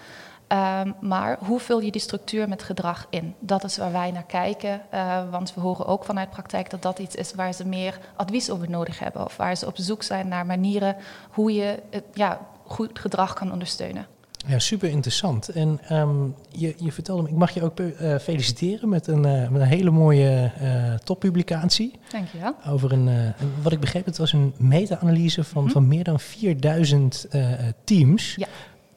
Ehm, 0.52 0.92
maar 1.00 1.38
hoe 1.40 1.61
vul 1.61 1.80
je 1.80 1.90
die 1.90 2.00
structuur 2.00 2.49
met 2.49 2.62
gedrag 2.62 3.06
in? 3.11 3.35
Dat 3.40 3.64
is 3.64 3.76
waar 3.76 3.92
wij 3.92 4.11
naar 4.11 4.25
kijken. 4.26 4.80
eh, 4.90 5.30
want 5.30 5.54
we 5.54 5.61
horen 5.61 5.87
ook 5.87 6.04
vanuit 6.04 6.30
praktijk 6.30 6.71
dat 6.71 6.82
dat 6.82 6.99
iets 6.99 7.14
is 7.14 7.35
waar 7.35 7.52
ze 7.54 7.66
meer 7.66 7.99
advies 8.16 8.50
over 8.50 8.71
nodig 8.71 8.99
hebben. 8.99 9.25
Of 9.25 9.37
waar 9.37 9.56
ze 9.56 9.66
op 9.66 9.75
zoek 9.76 10.02
zijn 10.02 10.28
naar 10.28 10.47
manieren 10.47 10.97
hoe 11.30 11.52
je 11.52 11.78
het, 11.90 12.04
ja, 12.14 12.40
goed 12.66 12.99
gedrag 12.99 13.32
kan 13.32 13.52
ondersteunen. 13.52 14.06
Ja, 14.47 14.59
super 14.59 14.88
interessant. 14.88 15.49
En 15.49 15.80
ehm, 15.88 16.25
je, 16.49 16.75
je 16.76 16.92
vertelde 16.92 17.23
me, 17.23 17.28
ik 17.28 17.35
mag 17.35 17.50
je 17.50 17.62
ook 17.62 17.80
eh, 17.80 18.16
feliciteren 18.18 18.88
met 18.88 19.06
een, 19.06 19.25
eh, 19.25 19.49
met 19.49 19.61
een 19.62 19.68
hele 19.68 19.90
mooie 19.90 20.52
eh 20.61 20.94
toppublicatie. 21.04 21.99
Dankjewel. 22.11 22.54
Over 22.68 22.92
een, 22.92 23.09
eh, 23.09 23.25
een- 23.25 23.32
wat 23.62 23.73
ik 23.73 23.80
begreep, 23.80 24.04
het 24.04 24.18
was 24.18 24.32
een 24.32 24.54
meta-analyse 24.59 25.44
van, 25.44 25.62
Mhm. 25.62 25.73
van 25.73 25.88
meer 25.88 26.04
dan 26.04 26.21
4000 26.21 27.26
eh, 27.30 27.44
teams. 27.85 28.35
Ja. 28.35 28.47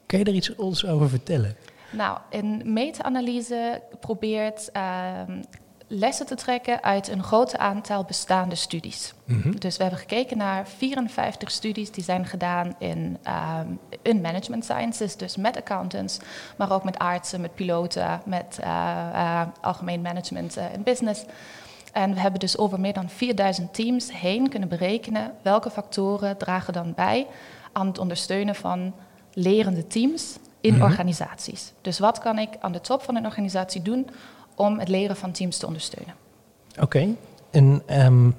Kun 0.06 0.18
je 0.18 0.24
daar 0.24 0.34
iets 0.34 0.54
ons 0.54 0.86
over 0.86 1.08
vertellen? 1.08 1.56
Nou, 1.90 2.18
een 2.30 2.62
meta-analyse 2.64 3.82
probeert 4.00 4.70
ehm, 4.72 5.42
lessen 5.86 6.26
te 6.26 6.34
trekken 6.34 6.82
uit 6.82 7.08
een 7.08 7.22
groot 7.22 7.56
aantal 7.56 8.04
bestaande 8.04 8.54
studies. 8.54 9.14
Mhm. 9.24 9.58
Dus 9.58 9.76
we 9.76 9.82
hebben 9.82 10.00
gekeken 10.00 10.36
naar 10.36 10.68
54 10.68 11.50
studies 11.50 11.90
die 11.90 12.04
zijn 12.04 12.26
gedaan 12.26 12.74
in, 12.78 13.18
ehm, 13.22 13.66
in 14.02 14.20
management 14.20 14.64
sciences, 14.64 15.16
dus 15.16 15.36
met 15.36 15.56
accountants, 15.56 16.18
maar 16.56 16.72
ook 16.72 16.84
met 16.84 16.98
artsen, 16.98 17.40
met 17.40 17.54
piloten, 17.54 18.20
met 18.24 18.58
eh, 18.60 18.70
eh, 19.12 19.46
algemeen 19.60 20.00
management 20.02 20.56
en 20.56 20.82
business. 20.82 21.24
En 21.92 22.14
we 22.14 22.20
hebben 22.20 22.40
dus 22.40 22.58
over 22.58 22.80
meer 22.80 22.92
dan 22.92 23.08
4000 23.08 23.74
teams 23.74 24.12
heen 24.12 24.48
kunnen 24.48 24.68
berekenen 24.68 25.32
welke 25.42 25.70
factoren 25.70 26.36
dragen 26.36 26.72
dan 26.72 26.92
bij 26.94 27.26
aan 27.72 27.86
het 27.86 27.98
ondersteunen 27.98 28.54
van 28.54 28.94
lerende 29.38 29.86
teams 29.86 30.36
in 30.60 30.72
Mhm. 30.74 30.82
organisaties. 30.82 31.72
Dus 31.80 31.98
wat 31.98 32.18
kan 32.18 32.38
ik 32.38 32.48
aan 32.60 32.72
de 32.72 32.80
top 32.80 33.02
van 33.02 33.16
een 33.16 33.24
organisatie 33.26 33.82
doen 33.82 34.06
om 34.54 34.78
het 34.78 34.88
leren 34.88 35.16
van 35.16 35.32
teams 35.32 35.58
te 35.58 35.66
ondersteunen? 35.66 36.14
Oké. 36.80 37.08
En 37.50 37.82
ehm, 37.86 38.30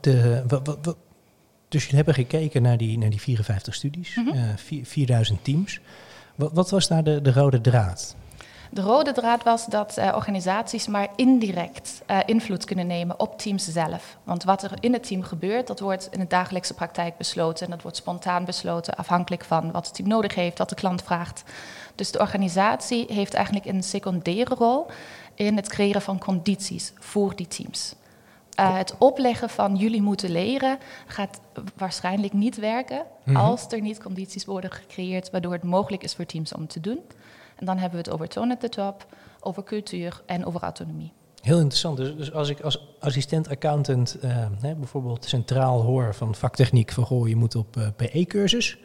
de, 0.00 0.42
dus 1.68 1.80
jullie 1.82 1.96
hebben 1.96 2.14
gekeken 2.14 2.62
naar 2.62 2.76
die, 2.76 2.98
naar 2.98 3.10
die 3.10 3.20
54 3.20 3.74
studies, 3.74 4.14
Mhm. 4.16 4.28
eh, 4.28 4.82
4000 4.84 5.44
teams. 5.44 5.80
Wat, 6.34 6.52
wat 6.52 6.70
was 6.70 6.88
daar 6.88 7.04
de, 7.04 7.22
de 7.22 7.32
rode 7.32 7.60
draad? 7.60 8.16
De 8.70 8.80
rode 8.80 9.12
draad 9.12 9.42
was 9.42 9.66
dat 9.66 9.96
eh, 9.96 10.12
organisaties 10.14 10.86
maar 10.86 11.08
indirect 11.16 12.02
eh, 12.06 12.18
invloed 12.26 12.64
kunnen 12.64 12.86
nemen 12.86 13.20
op 13.20 13.38
teams 13.38 13.68
zelf. 13.68 14.16
Want 14.24 14.44
wat 14.44 14.62
er 14.62 14.72
in 14.80 14.92
het 14.92 15.06
team 15.06 15.22
gebeurt, 15.22 15.66
dat 15.66 15.80
wordt 15.80 16.08
in 16.10 16.18
de 16.18 16.26
dagelijkse 16.26 16.74
praktijk 16.74 17.16
besloten. 17.16 17.64
En 17.64 17.70
dat 17.70 17.82
wordt 17.82 17.96
spontaan 17.96 18.44
besloten, 18.44 18.94
afhankelijk 18.94 19.44
van 19.44 19.72
wat 19.72 19.86
het 19.86 19.94
team 19.94 20.08
nodig 20.08 20.34
heeft, 20.34 20.58
wat 20.58 20.68
de 20.68 20.74
klant 20.74 21.02
vraagt. 21.02 21.42
Dus 21.94 22.12
de 22.12 22.18
organisatie 22.18 23.06
heeft 23.08 23.34
eigenlijk 23.34 23.66
een 23.66 23.82
secundaire 23.82 24.54
rol 24.54 24.86
in 25.34 25.56
het 25.56 25.68
creëren 25.68 26.02
van 26.02 26.18
condities 26.18 26.92
voor 26.98 27.36
die 27.36 27.48
teams. 27.48 27.94
Eh, 28.54 28.76
het 28.76 28.94
opleggen 28.98 29.48
van 29.50 29.76
jullie 29.76 30.02
moeten 30.02 30.30
leren 30.30 30.78
gaat 31.06 31.40
waarschijnlijk 31.76 32.32
niet 32.32 32.56
werken 32.56 33.02
Mhm. 33.24 33.36
als 33.36 33.66
er 33.68 33.80
niet 33.80 34.02
condities 34.02 34.44
worden 34.44 34.70
gecreëerd 34.70 35.30
waardoor 35.30 35.52
het 35.52 35.62
mogelijk 35.62 36.02
is 36.02 36.14
voor 36.14 36.26
teams 36.26 36.54
om 36.54 36.66
te 36.66 36.80
doen. 36.80 37.00
En 37.58 37.66
dan 37.66 37.78
hebben 37.78 37.98
we 37.98 38.04
het 38.04 38.10
over 38.10 38.28
tone 38.28 38.52
at 38.52 38.60
the 38.60 38.68
top, 38.68 39.06
over 39.40 39.62
cultuur 39.62 40.22
en 40.26 40.44
over 40.44 40.60
autonomie. 40.60 41.12
Heel 41.42 41.58
interessant. 41.58 41.96
Dus, 41.96 42.16
dus 42.16 42.32
als 42.32 42.48
ik 42.48 42.60
als 42.60 42.94
assistent-accountant 43.00 44.18
eh, 44.20 44.46
hè, 44.60 44.74
bijvoorbeeld 44.74 45.24
centraal 45.24 45.82
hoor 45.82 46.14
van 46.14 46.34
vaktechniek 46.34 46.92
van 46.92 47.04
goh, 47.04 47.28
je 47.28 47.36
moet 47.36 47.54
op 47.54 47.76
eh, 47.76 47.86
PE-cursus. 47.96 48.78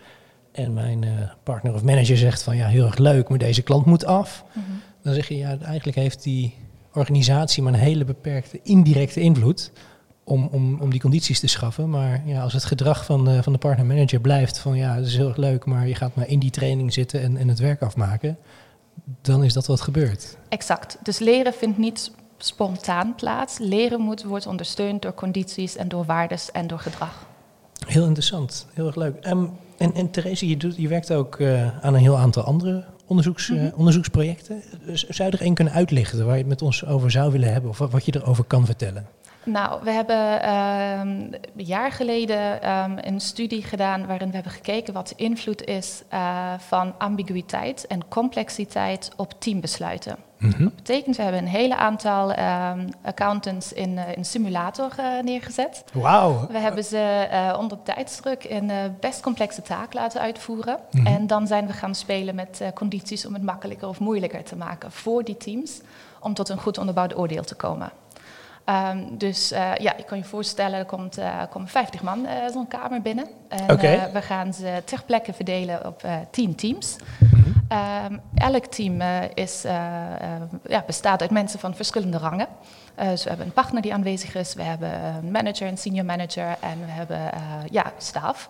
En 0.52 0.74
mijn 0.74 1.04
eh, 1.04 1.12
partner 1.44 1.74
of 1.74 1.84
manager 1.84 2.18
zegt 2.18 2.44
van 2.44 2.56
ja, 2.56 2.68
heel 2.68 2.86
erg 2.86 2.98
leuk, 2.98 3.30
maar 3.30 3.38
deze 3.38 3.62
klant 3.62 3.86
moet 3.86 4.06
af. 4.06 4.46
Dan 5.02 5.14
zeg 5.14 5.28
je 5.28 5.38
ja, 5.38 5.58
eigenlijk 5.58 5.98
heeft 5.98 6.24
die 6.24 6.56
organisatie 6.94 7.64
maar 7.64 7.74
een 7.74 7.80
hele 7.80 8.06
beperkte 8.06 8.60
indirecte 8.64 9.20
invloed 9.20 9.72
om, 10.24 10.48
om, 10.52 10.80
om 10.82 10.90
die 10.90 11.00
condities 11.00 11.40
te 11.40 11.48
schaffen. 11.48 11.90
Maar 11.90 12.22
ja, 12.26 12.42
als 12.42 12.54
het 12.54 12.64
gedrag 12.66 13.06
van 13.06 13.26
de, 13.26 13.44
van 13.44 13.54
de 13.54 13.60
partner-manager 13.60 14.20
blijft 14.20 14.58
van 14.58 14.76
ja, 14.78 14.96
het 14.96 15.06
is 15.06 15.16
heel 15.16 15.28
erg 15.28 15.38
leuk, 15.38 15.66
maar 15.66 15.88
je 15.88 15.96
gaat 15.96 16.16
maar 16.16 16.28
in 16.28 16.40
die 16.40 16.52
training 16.52 16.94
zitten 16.94 17.22
en, 17.22 17.38
en 17.38 17.48
het 17.48 17.60
werk 17.60 17.82
afmaken, 17.82 18.38
dan 19.22 19.44
is 19.44 19.54
dat 19.54 19.66
wat 19.68 19.82
gebeurt. 19.82 20.38
Exact. 20.50 20.98
Dus 21.04 21.20
leren 21.20 21.54
vindt 21.54 21.78
niet 21.78 22.12
spontaan 22.38 23.16
plaats. 23.16 23.58
Leren 23.58 24.02
moet, 24.02 24.24
wordt 24.24 24.48
ondersteund 24.48 25.02
door 25.02 25.14
condities 25.14 25.76
en 25.76 25.88
door 25.88 26.06
waardes 26.06 26.52
en 26.52 26.68
door 26.68 26.80
gedrag. 26.80 27.26
Heel 27.88 28.04
interessant, 28.06 28.68
heel 28.74 28.86
erg 28.88 28.96
leuk. 28.96 29.16
Ehm, 29.22 29.46
en, 29.78 29.94
en 29.94 30.12
Therese, 30.12 30.48
je, 30.48 30.58
doet, 30.58 30.76
je 30.78 30.88
werkt 30.88 31.12
ook 31.14 31.40
eh, 31.40 31.78
aan 31.86 31.94
een 31.94 32.02
heel 32.02 32.18
aantal 32.18 32.44
andere 32.44 32.86
onderzoeks, 33.06 33.50
eh, 33.50 33.56
Mhm. 33.56 33.72
onderzoeksprojecten. 33.76 34.62
Zou 34.94 35.30
je 35.30 35.38
er 35.38 35.44
één 35.44 35.54
kunnen 35.54 35.74
uitlichten 35.74 36.26
waar 36.26 36.34
je 36.34 36.40
het 36.40 36.50
met 36.50 36.62
ons 36.62 36.86
over 36.86 37.12
zou 37.12 37.32
willen 37.32 37.52
hebben 37.52 37.70
of 37.70 37.78
wat, 37.78 37.92
wat 37.92 38.06
je 38.06 38.16
erover 38.16 38.44
kan 38.44 38.66
vertellen? 38.66 39.08
Nou, 39.46 39.84
we 39.84 39.92
hebben 39.92 40.42
ehm, 40.42 41.08
een 41.56 41.66
jaar 41.66 41.92
geleden 41.92 42.62
ehm, 42.62 42.98
een 43.02 43.20
studie 43.20 43.64
gedaan 43.64 44.06
waarin 44.06 44.28
we 44.28 44.34
hebben 44.34 44.52
gekeken 44.52 44.94
wat 44.94 45.08
de 45.08 45.16
invloed 45.16 45.64
is 45.64 46.04
eh, 46.10 46.54
van 46.58 46.94
ambiguïteit 46.98 47.88
en 47.88 48.08
complexiteit 48.08 49.12
op 49.16 49.34
teambesluiten. 49.40 50.16
Mhm. 50.38 50.64
Dat 50.64 50.76
betekent, 50.76 51.16
we 51.16 51.24
hebben 51.24 51.42
een 51.42 51.48
hele 51.48 51.76
aantal 51.76 52.34
ehm, 52.34 52.88
accountants 53.04 53.74
in 53.74 53.98
eh, 53.98 54.16
een 54.16 54.26
simulator 54.26 54.92
eh, 54.98 55.24
neergezet. 55.24 55.84
Wauw. 55.94 56.48
We 56.52 56.58
hebben 56.58 56.84
ze 56.84 57.28
onder 57.58 57.78
tijdsdruk 57.84 58.44
een 58.44 58.72
best 59.00 59.22
complexe 59.22 59.62
taak 59.62 59.94
laten 59.94 60.22
uitvoeren. 60.22 60.80
Mhm. 60.92 61.08
En 61.08 61.28
dan 61.28 61.48
zijn 61.48 61.68
we 61.68 61.74
gaan 61.74 61.96
spelen 61.96 62.36
met 62.36 62.62
condities 62.74 63.26
om 63.26 63.34
het 63.34 63.44
makkelijker 63.44 63.88
of 63.88 64.00
moeilijker 64.00 64.44
te 64.44 64.56
maken 64.56 64.92
voor 64.92 65.24
die 65.24 65.38
teams. 65.38 65.82
Om 66.20 66.34
tot 66.34 66.50
een 66.50 66.58
goed 66.58 66.78
onderbouwd 66.78 67.18
oordeel 67.18 67.44
te 67.44 67.56
komen. 67.56 67.92
Ehm, 68.66 68.98
dus 69.12 69.52
eh, 69.52 69.72
ja, 69.78 69.94
je 69.98 70.04
kan 70.04 70.18
je 70.18 70.24
voorstellen, 70.24 70.80
er 70.80 70.86
komt, 70.86 71.18
eh, 71.18 71.42
komen 71.50 71.68
50 71.68 72.02
man 72.02 72.26
eh, 72.26 72.36
zo'n 72.54 72.68
kamer 72.68 73.02
binnen. 73.02 73.28
En 73.48 73.78
we 74.14 74.22
gaan 74.22 74.54
ze 74.54 74.82
ter 74.86 75.04
plekke 75.06 75.34
verdelen 75.34 75.86
op 75.88 76.04
eh 76.04 76.16
10 76.32 76.56
teams. 76.56 76.96
Ehm, 77.68 78.18
elk 78.36 78.66
team 78.66 79.02
is, 79.34 79.62
ja, 80.68 80.84
bestaat 80.86 81.22
uit 81.22 81.32
mensen 81.32 81.60
van 81.60 81.76
verschillende 81.76 82.18
rangen. 82.18 82.48
Dus 82.96 83.24
we 83.24 83.30
hebben 83.30 83.48
een 83.48 83.54
partner 83.54 83.82
die 83.82 83.94
aanwezig 83.94 84.36
is, 84.36 84.54
we 84.54 84.62
hebben 84.62 84.92
een 85.04 85.32
manager, 85.32 85.68
een 85.68 85.78
senior 85.78 86.06
manager 86.06 86.56
en 86.60 86.80
we 86.86 86.92
hebben 86.92 87.32
ja, 87.72 87.92
staf. 87.98 88.50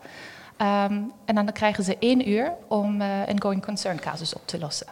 Ehm, 0.58 0.94
en 1.26 1.36
dan 1.36 1.52
krijgen 1.52 1.84
ze 1.84 1.98
één 2.00 2.30
uur 2.30 2.54
om 2.68 3.02
een 3.02 3.42
going 3.42 3.66
concern 3.66 4.00
casus 4.00 4.34
op 4.34 4.48
te 4.48 4.60
lossen. 4.60 4.88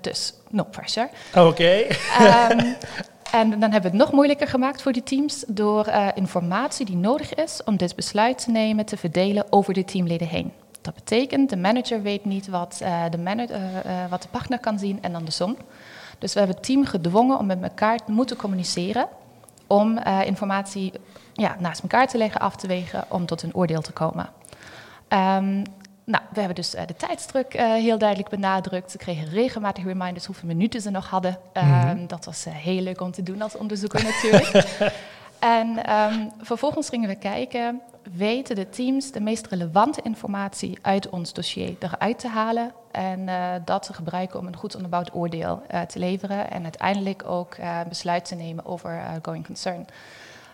Dus 0.00 0.34
no 0.48 0.64
pressure. 0.64 1.08
Oké. 1.34 1.86
En 3.32 3.50
dan 3.50 3.70
hebben 3.70 3.90
we 3.90 3.96
het 3.96 4.06
nog 4.06 4.12
moeilijker 4.12 4.48
gemaakt 4.48 4.82
voor 4.82 4.92
die 4.92 5.02
teams 5.02 5.44
door 5.46 5.88
uh, 5.88 6.08
informatie 6.14 6.86
die 6.86 6.96
nodig 6.96 7.34
is 7.34 7.60
om 7.64 7.76
dit 7.76 7.96
besluit 7.96 8.44
te 8.44 8.50
nemen 8.50 8.84
te 8.84 8.96
verdelen 8.96 9.52
over 9.52 9.74
de 9.74 9.84
teamleden 9.84 10.28
heen. 10.28 10.52
Dat 10.80 10.94
betekent, 10.94 11.50
de 11.50 11.56
manager 11.56 12.02
weet 12.02 12.24
niet 12.24 12.48
wat, 12.48 12.80
uh, 12.82 13.02
de, 13.10 13.18
manager, 13.18 13.60
uh, 13.86 13.92
wat 14.10 14.22
de 14.22 14.28
partner 14.30 14.58
kan 14.58 14.78
zien 14.78 14.98
en 15.02 15.14
andersom. 15.14 15.56
Dus 16.18 16.32
we 16.32 16.38
hebben 16.38 16.56
het 16.56 16.66
team 16.66 16.84
gedwongen 16.84 17.38
om 17.38 17.46
met 17.46 17.62
elkaar 17.62 17.98
te 17.98 18.12
moeten 18.12 18.36
communiceren 18.36 19.08
om 19.66 19.98
informatie 20.24 20.92
ja, 21.32 21.56
naast 21.58 21.82
elkaar 21.82 22.08
te 22.08 22.18
leggen, 22.18 22.40
af 22.40 22.56
te 22.56 22.66
wegen, 22.66 23.04
om 23.08 23.26
tot 23.26 23.42
een 23.42 23.54
oordeel 23.54 23.80
te 23.80 23.92
komen. 23.92 24.28
Um, 25.08 25.62
nou, 26.12 26.24
we 26.32 26.38
hebben 26.38 26.54
dus 26.54 26.74
uh, 26.74 26.80
de 26.86 26.96
tijdsdruk 26.96 27.54
uh, 27.54 27.72
heel 27.72 27.98
duidelijk 27.98 28.28
benadrukt. 28.28 28.90
Ze 28.90 28.98
kregen 28.98 29.28
regelmatig 29.28 29.84
reminders 29.84 30.26
hoeveel 30.26 30.48
minuten 30.48 30.80
ze 30.80 30.90
nog 30.90 31.08
hadden. 31.08 31.38
Um, 31.52 31.64
mm 31.64 31.80
-hmm. 31.80 32.06
Dat 32.06 32.24
was 32.24 32.46
uh, 32.46 32.54
heel 32.54 32.82
leuk 32.82 33.00
om 33.00 33.10
te 33.10 33.22
doen 33.22 33.42
als 33.42 33.56
onderzoeker 33.56 34.02
natuurlijk. 34.02 34.76
en 35.58 35.92
um, 35.92 36.30
vervolgens 36.40 36.88
gingen 36.88 37.08
we 37.08 37.14
kijken, 37.14 37.80
weten 38.16 38.56
de 38.56 38.68
teams 38.68 39.12
de 39.12 39.20
meest 39.20 39.46
relevante 39.46 40.02
informatie 40.02 40.78
uit 40.82 41.08
ons 41.08 41.32
dossier 41.32 41.76
eruit 41.78 42.18
te 42.18 42.28
halen 42.28 42.72
en 42.90 43.28
dat 43.64 43.82
te 43.82 43.92
gebruiken 43.92 44.38
om 44.38 44.46
een 44.46 44.56
goed 44.56 44.74
onderbouwd 44.74 45.14
oordeel 45.14 45.62
te 45.88 45.98
leveren 45.98 46.50
en 46.50 46.62
uiteindelijk 46.62 47.24
ook 47.26 47.56
besluit 47.88 48.24
te 48.24 48.34
nemen 48.34 48.64
over 48.64 49.02
going 49.22 49.46
concern. 49.46 49.86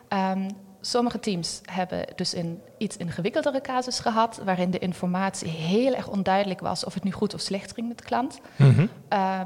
Um, 0.08 0.46
sommige 0.88 1.20
teams 1.20 1.60
hebben 1.70 2.04
dus 2.14 2.34
een 2.34 2.60
iets 2.78 2.96
ingewikkeldere 2.96 3.60
casus 3.60 3.98
gehad, 3.98 4.40
waarin 4.44 4.70
de 4.70 4.78
informatie 4.78 5.48
heel 5.48 5.94
erg 5.94 6.08
onduidelijk 6.08 6.60
was 6.60 6.84
of 6.84 6.94
het 6.94 7.04
nu 7.04 7.12
goed 7.12 7.34
of 7.34 7.40
slecht 7.40 7.72
ging 7.72 7.88
met 7.88 7.98
de 7.98 8.04
klant. 8.04 8.40
Mm 8.56 8.74
-hmm. 8.74 8.90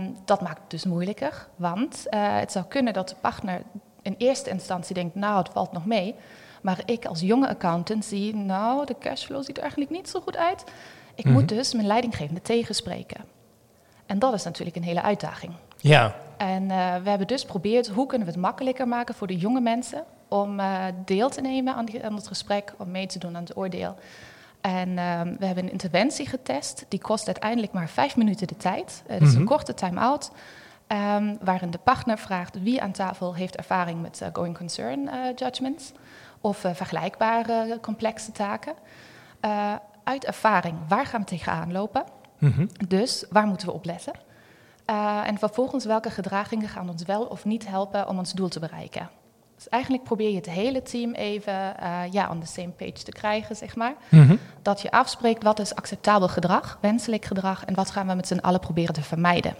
um, 0.00 0.16
dat 0.25 0.40
maakt 0.40 0.61
het 0.61 0.70
dus 0.70 0.84
moeilijker, 0.84 1.49
want 1.56 2.06
uh, 2.11 2.38
het 2.38 2.52
zou 2.52 2.64
kunnen 2.64 2.92
dat 2.92 3.08
de 3.08 3.14
partner 3.20 3.62
in 4.02 4.14
eerste 4.18 4.50
instantie 4.50 4.94
denkt, 4.94 5.14
nou, 5.14 5.38
het 5.38 5.49
valt 5.52 5.72
nog 5.72 5.87
mee. 5.87 6.14
Maar 6.62 6.80
ik 6.84 7.04
als 7.04 7.20
jonge 7.20 7.49
accountant 7.49 8.04
zie, 8.04 8.37
nou, 8.37 8.87
de 8.87 8.96
cashflow 8.99 9.44
ziet 9.44 9.56
er 9.56 9.62
eigenlijk 9.62 9.90
niet 9.90 10.08
zo 10.08 10.20
goed 10.20 10.37
uit. 10.37 10.61
Ik 10.61 11.25
mm 11.25 11.30
-hmm. 11.30 11.32
moet 11.32 11.49
dus 11.49 11.72
mijn 11.72 11.87
leidinggevende 11.87 12.42
tegenspreken. 12.42 13.25
En 14.06 14.18
dat 14.18 14.34
is 14.34 14.44
natuurlijk 14.44 14.76
een 14.76 14.82
hele 14.82 15.02
uitdaging. 15.02 15.52
Ja. 15.76 16.14
En 16.37 16.62
uh, 16.62 16.94
we 17.02 17.08
hebben 17.08 17.26
dus 17.26 17.40
geprobeerd, 17.40 17.88
hoe 17.88 18.06
kunnen 18.06 18.26
we 18.26 18.32
het 18.32 18.42
makkelijker 18.42 18.88
maken 18.88 19.14
voor 19.14 19.26
de 19.26 19.37
jonge 19.37 19.61
mensen 19.61 20.04
om 20.33 20.61
uh, 20.61 20.85
deel 21.05 21.29
te 21.29 21.41
nemen 21.41 21.75
aan, 21.75 21.85
die, 21.85 22.05
aan, 22.05 22.15
het 22.15 22.27
gesprek, 22.27 22.75
om 22.79 22.91
mee 22.91 23.07
te 23.07 23.19
doen 23.19 23.37
aan 23.37 23.43
het 23.43 23.57
oordeel. 23.57 23.95
En 24.61 24.89
uh, 24.89 25.21
we 25.39 25.47
hebben 25.47 25.65
een 25.65 25.73
interventie 25.73 26.27
getest, 26.27 26.85
die 26.89 27.01
kost 27.01 27.27
uiteindelijk 27.27 27.73
maar 27.73 27.89
vijf 27.89 28.17
minuten 28.17 28.47
de 28.47 28.57
tijd. 28.57 29.03
Het 29.07 29.21
is 29.21 29.27
mm 29.27 29.33
-hmm. 29.33 29.41
een 29.41 29.47
korte 29.47 29.75
time-out, 29.75 30.31
um, 30.89 31.39
waarin 31.41 31.71
de 31.71 31.79
partner 31.79 32.19
vraagt 32.19 32.62
wie 32.62 32.83
aan 32.83 32.93
tafel 32.93 33.35
heeft 33.35 33.57
ervaring 33.57 34.03
met 34.03 34.21
uh, 34.23 34.29
going 34.33 34.57
concern 34.57 35.11
judgments 35.37 35.93
of 36.41 36.59
vergelijkbare 36.59 37.79
complexe 37.81 38.33
taken. 38.33 38.75
uit 40.05 40.25
ervaring, 40.25 40.77
waar 40.89 41.07
gaan 41.07 41.21
we 41.21 41.27
tegenaan 41.27 41.73
lopen? 41.73 42.05
Mm 42.39 42.53
-hmm. 42.53 42.69
Dus 42.89 43.25
waar 43.31 43.47
moeten 43.47 43.67
we 43.67 43.73
op 43.73 43.85
letten? 43.85 44.12
En 45.25 45.39
vervolgens 45.39 45.85
welke 45.85 46.11
gedragingen 46.11 46.69
gaan 46.69 46.89
ons 46.89 47.03
wel 47.03 47.25
of 47.25 47.45
niet 47.45 47.69
helpen 47.69 48.09
om 48.09 48.19
ons 48.19 48.33
doel 48.33 48.49
te 48.49 48.61
bereiken. 48.61 49.11
Dus 49.62 49.71
eigenlijk 49.71 50.04
probeer 50.04 50.28
je 50.28 50.37
het 50.37 50.50
hele 50.50 50.83
team 50.83 51.12
even 51.12 51.75
uh, 51.83 52.00
ja, 52.11 52.31
on 52.31 52.40
the 52.40 52.47
same 52.47 52.69
page 52.69 52.92
te 52.92 53.12
krijgen, 53.12 53.57
zeg 53.57 53.76
maar. 53.76 53.95
Mm 54.09 54.26
-hmm. 54.26 54.38
Dat 54.62 54.81
je 54.81 54.90
afspreekt 54.90 55.42
wat 55.42 55.59
is 55.59 55.75
acceptabel 55.75 56.28
gedrag, 56.28 56.78
wenselijk 56.81 57.25
gedrag 57.25 57.64
en 57.64 57.75
wat 57.75 57.90
gaan 57.90 58.07
we 58.07 58.14
met 58.14 58.26
z'n 58.26 58.38
allen 58.38 58.61
proberen 58.61 58.95
te 58.95 59.02
vermijden. 59.02 59.54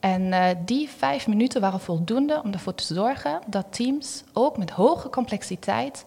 En 0.00 0.22
uh, 0.22 0.46
die 0.64 0.88
vijf 0.88 1.26
minuten 1.26 1.60
waren 1.60 1.80
voldoende 1.80 2.40
om 2.44 2.52
ervoor 2.52 2.74
te 2.74 2.94
zorgen 2.94 3.40
dat 3.46 3.66
teams 3.70 4.24
ook 4.32 4.58
met 4.58 4.70
hoge 4.70 5.08
complexiteit 5.08 6.04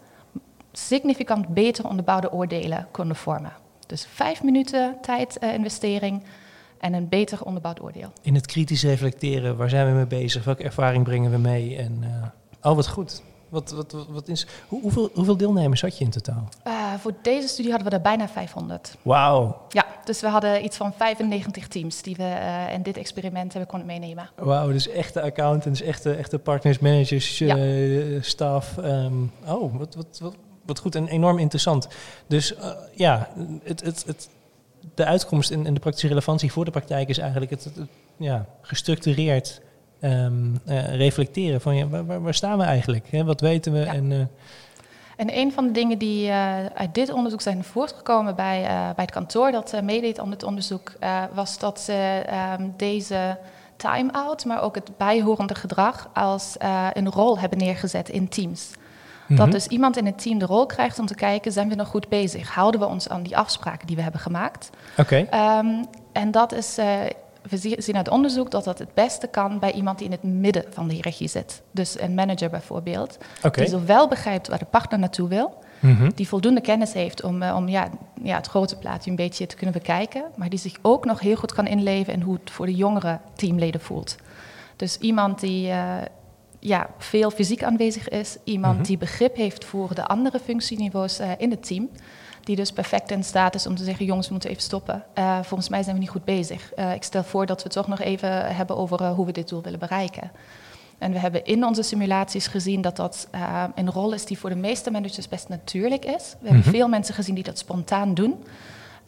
significant 0.72 1.48
beter 1.48 1.88
onderbouwde 1.88 2.32
oordelen 2.32 2.88
konden 2.92 3.16
vormen. 3.16 3.54
Dus 3.88 4.08
vijf 4.12 4.44
minuten 4.44 4.98
tijdinvestering. 5.02 6.22
Uh, 6.22 6.28
en 6.86 6.94
een 6.94 7.10
beter 7.10 7.44
onderbouwd 7.44 7.82
oordeel. 7.82 8.14
In 8.22 8.36
het 8.36 8.46
kritisch 8.46 8.84
reflecteren, 8.84 9.58
waar 9.58 9.70
zijn 9.70 9.88
we 9.88 9.94
mee 9.94 10.06
bezig? 10.06 10.44
Welke 10.44 10.64
ervaring 10.64 11.04
brengen 11.04 11.32
we 11.32 11.38
mee? 11.38 11.78
En, 11.78 12.00
uh, 12.04 12.26
oh, 12.66 12.76
wat 12.76 12.88
goed. 12.88 13.22
Wat, 13.50 13.72
wat, 13.72 13.96
wat, 14.10 14.28
is, 14.28 14.48
hoe, 14.68 14.82
hoeveel, 14.82 15.10
hoeveel, 15.14 15.38
deelnemers 15.38 15.82
had 15.82 15.98
je 15.98 16.04
in 16.04 16.10
totaal? 16.10 16.50
Uh, 16.68 16.94
voor 16.94 17.14
deze 17.22 17.48
studie 17.48 17.72
hadden 17.72 17.90
we 17.90 17.96
er 17.96 18.02
bijna 18.02 18.28
500. 18.28 18.96
Wauw. 19.02 19.62
Ja, 19.70 19.86
dus 20.04 20.22
we 20.22 20.28
hadden 20.28 20.64
iets 20.64 20.78
van 20.78 20.94
95 20.94 21.68
teams 21.68 22.02
die 22.02 22.16
we 22.16 22.24
uh, 22.24 22.74
in 22.74 22.82
dit 22.82 22.98
experiment 22.98 23.54
hebben 23.54 23.70
konden 23.70 23.88
meenemen. 23.88 24.30
Wauw, 24.36 24.72
dus 24.72 24.88
echte 24.88 25.22
accountants, 25.22 25.82
echte, 25.82 26.14
echte 26.14 26.40
partners, 26.40 26.80
managers, 26.80 27.38
ja. 27.38 27.58
staf. 28.22 28.78
Um, 28.78 29.32
oh, 29.48 29.78
wat, 29.78 29.96
wat, 29.96 30.20
wat, 30.22 30.36
wat 30.66 30.80
goed 30.80 30.96
en 30.96 31.08
enorm 31.08 31.40
interessant. 31.40 31.88
Dus 32.28 32.54
ja, 32.96 33.30
het, 33.64 33.82
het, 33.82 34.04
het 34.06 34.30
de 34.96 35.06
uitkomst 35.06 35.52
en, 35.52 35.66
en, 35.66 35.74
de 35.74 35.80
praktische 35.80 36.08
relevantie 36.08 36.52
voor 36.52 36.66
de 36.66 36.72
praktijk 36.72 37.10
is 37.10 37.18
eigenlijk 37.18 37.52
het, 37.52 37.64
het, 37.64 37.76
het 37.76 37.90
ja, 38.18 38.46
gestructureerd 38.62 39.62
um, 40.06 40.60
uh, 40.68 40.96
reflecteren 40.96 41.62
van 41.62 41.76
ja, 41.76 41.88
waar, 41.88 42.22
waar, 42.22 42.34
staan 42.34 42.58
we 42.58 42.64
eigenlijk? 42.64 43.08
Hè? 43.10 43.24
Wat 43.24 43.42
weten 43.42 43.74
we? 43.74 43.80
Ja. 43.80 43.94
En, 43.94 44.12
uh, 44.12 44.20
en 45.16 45.38
een 45.38 45.52
van 45.52 45.66
de 45.66 45.72
dingen 45.72 45.98
die 45.98 46.28
uh, 46.28 46.66
uit 46.66 46.94
dit 46.94 47.12
onderzoek 47.12 47.42
zijn 47.42 47.64
voortgekomen 47.64 48.36
bij, 48.36 48.62
bij 48.68 49.04
het 49.06 49.12
kantoor 49.12 49.52
dat 49.52 49.82
meedeed 49.84 50.20
aan 50.20 50.30
dit 50.30 50.44
onderzoek, 50.44 50.94
was 51.34 51.60
dat 51.60 51.80
ze 51.80 52.24
um, 52.60 52.74
deze 52.78 53.38
time-out, 53.76 54.46
maar 54.46 54.62
ook 54.62 54.76
het 54.76 54.98
bijhorende 54.98 55.56
gedrag 55.56 56.10
als 56.14 56.56
een 56.94 57.10
rol 57.10 57.40
hebben 57.40 57.58
neergezet 57.58 58.10
in 58.10 58.28
teams. 58.28 58.72
Dat 59.28 59.38
mm 59.38 59.44
-hmm. 59.44 59.52
dus 59.52 59.68
iemand 59.68 59.98
in 59.98 60.06
het 60.06 60.22
team 60.22 60.40
de 60.40 60.46
rol 60.46 60.66
krijgt 60.66 61.00
om 61.00 61.06
te 61.06 61.16
kijken, 61.16 61.52
zijn 61.52 61.70
we 61.70 61.76
nog 61.76 61.88
goed 61.88 62.10
bezig? 62.10 62.54
Houden 62.54 62.80
we 62.80 62.86
ons 62.88 63.10
aan 63.10 63.24
die 63.24 63.38
afspraken 63.38 63.88
die 63.88 63.96
we 63.96 64.02
hebben 64.02 64.22
gemaakt? 64.22 64.70
Oké. 64.98 65.28
Okay. 65.30 65.58
Um, 65.60 65.86
en 66.12 66.32
dat 66.32 66.52
is, 66.52 66.80
uh, 66.80 66.86
we 67.50 67.58
zien 67.78 67.96
uit 67.96 68.10
onderzoek 68.10 68.52
dat 68.52 68.64
dat 68.64 68.80
het 68.80 68.94
beste 68.94 69.28
kan 69.28 69.60
bij 69.60 69.72
iemand 69.72 69.98
die 69.98 70.08
in 70.08 70.14
het 70.14 70.24
midden 70.24 70.66
van 70.70 70.88
de 70.88 70.94
hiërarchie 70.94 71.28
zit. 71.28 71.62
Dus 71.72 72.00
een 72.00 72.14
manager 72.16 72.50
bijvoorbeeld. 72.50 73.18
Okay. 73.44 73.64
Die 73.64 73.74
zowel 73.74 74.08
begrijpt 74.08 74.48
waar 74.48 74.60
de 74.60 74.66
partner 74.66 75.00
naartoe 75.00 75.28
wil, 75.28 75.58
mm 75.80 75.96
-hmm. 75.96 76.12
die 76.16 76.28
voldoende 76.28 76.62
kennis 76.62 76.94
heeft 76.94 77.24
om, 77.24 77.42
uh, 77.42 77.56
om 77.56 77.68
ja, 77.68 77.90
ja, 78.24 78.36
het 78.36 78.48
grote 78.48 78.78
plaatje 78.78 79.10
een 79.10 79.16
beetje 79.16 79.46
te 79.46 79.56
kunnen 79.56 79.76
bekijken, 79.76 80.24
maar 80.36 80.50
die 80.50 80.60
zich 80.60 80.78
ook 80.82 81.06
nog 81.06 81.20
heel 81.20 81.36
goed 81.36 81.54
kan 81.54 81.68
inleven 81.68 82.14
in 82.14 82.22
hoe 82.22 82.34
het 82.34 82.52
voor 82.52 82.66
de 82.66 82.76
jongere 82.76 83.20
teamleden 83.36 83.82
voelt. 83.82 84.16
Dus 84.76 84.98
iemand 84.98 85.40
die... 85.40 85.68
Uh, 85.68 85.96
ja, 86.60 86.90
veel 86.98 87.32
fysiek 87.32 87.64
aanwezig 87.64 88.10
is. 88.10 88.38
Iemand 88.44 88.74
mm 88.74 88.80
-hmm. 88.80 88.88
die 88.88 88.98
begrip 88.98 89.36
heeft 89.36 89.66
voor 89.66 89.96
de 89.96 90.06
andere 90.06 90.40
functieniveaus 90.40 91.20
uh, 91.20 91.32
in 91.38 91.52
het 91.52 91.68
team. 91.68 91.90
Die 92.46 92.56
dus 92.56 92.72
perfect 92.72 93.12
in 93.12 93.24
staat 93.24 93.56
is 93.56 93.68
om 93.68 93.76
te 93.76 93.84
zeggen: 93.84 94.06
jongens, 94.06 94.26
we 94.28 94.32
moeten 94.32 94.50
even 94.50 94.62
stoppen. 94.62 95.04
Uh, 95.18 95.40
volgens 95.42 95.70
mij 95.70 95.84
zijn 95.84 95.96
we 95.96 96.02
niet 96.02 96.10
goed 96.10 96.26
bezig. 96.26 96.72
Uh, 96.76 96.94
ik 96.94 97.04
stel 97.04 97.24
voor 97.24 97.46
dat 97.46 97.64
we 97.64 97.70
toch 97.70 97.88
nog 97.88 98.00
even 98.00 98.56
hebben 98.56 98.78
over 98.78 99.08
hoe 99.08 99.26
we 99.26 99.32
dit 99.32 99.50
doel 99.50 99.62
willen 99.62 99.80
bereiken. 99.80 100.32
En 100.98 101.12
we 101.12 101.20
hebben 101.20 101.46
in 101.46 101.66
onze 101.66 101.82
simulaties 101.82 102.48
gezien 102.48 102.82
dat 102.82 102.96
dat 102.96 103.28
een 103.76 103.92
rol 103.92 104.14
is 104.14 104.26
die 104.26 104.38
voor 104.38 104.50
de 104.50 104.56
meeste 104.56 104.92
managers 104.92 105.28
best 105.28 105.50
natuurlijk 105.50 106.06
is. 106.06 106.12
We 106.12 106.38
mm 106.40 106.48
-hmm. 106.48 106.56
hebben 106.56 106.72
veel 106.72 106.88
mensen 106.88 107.16
gezien 107.16 107.36
die 107.36 107.44
dat 107.44 107.58
spontaan 107.58 108.14
doen. 108.14 108.44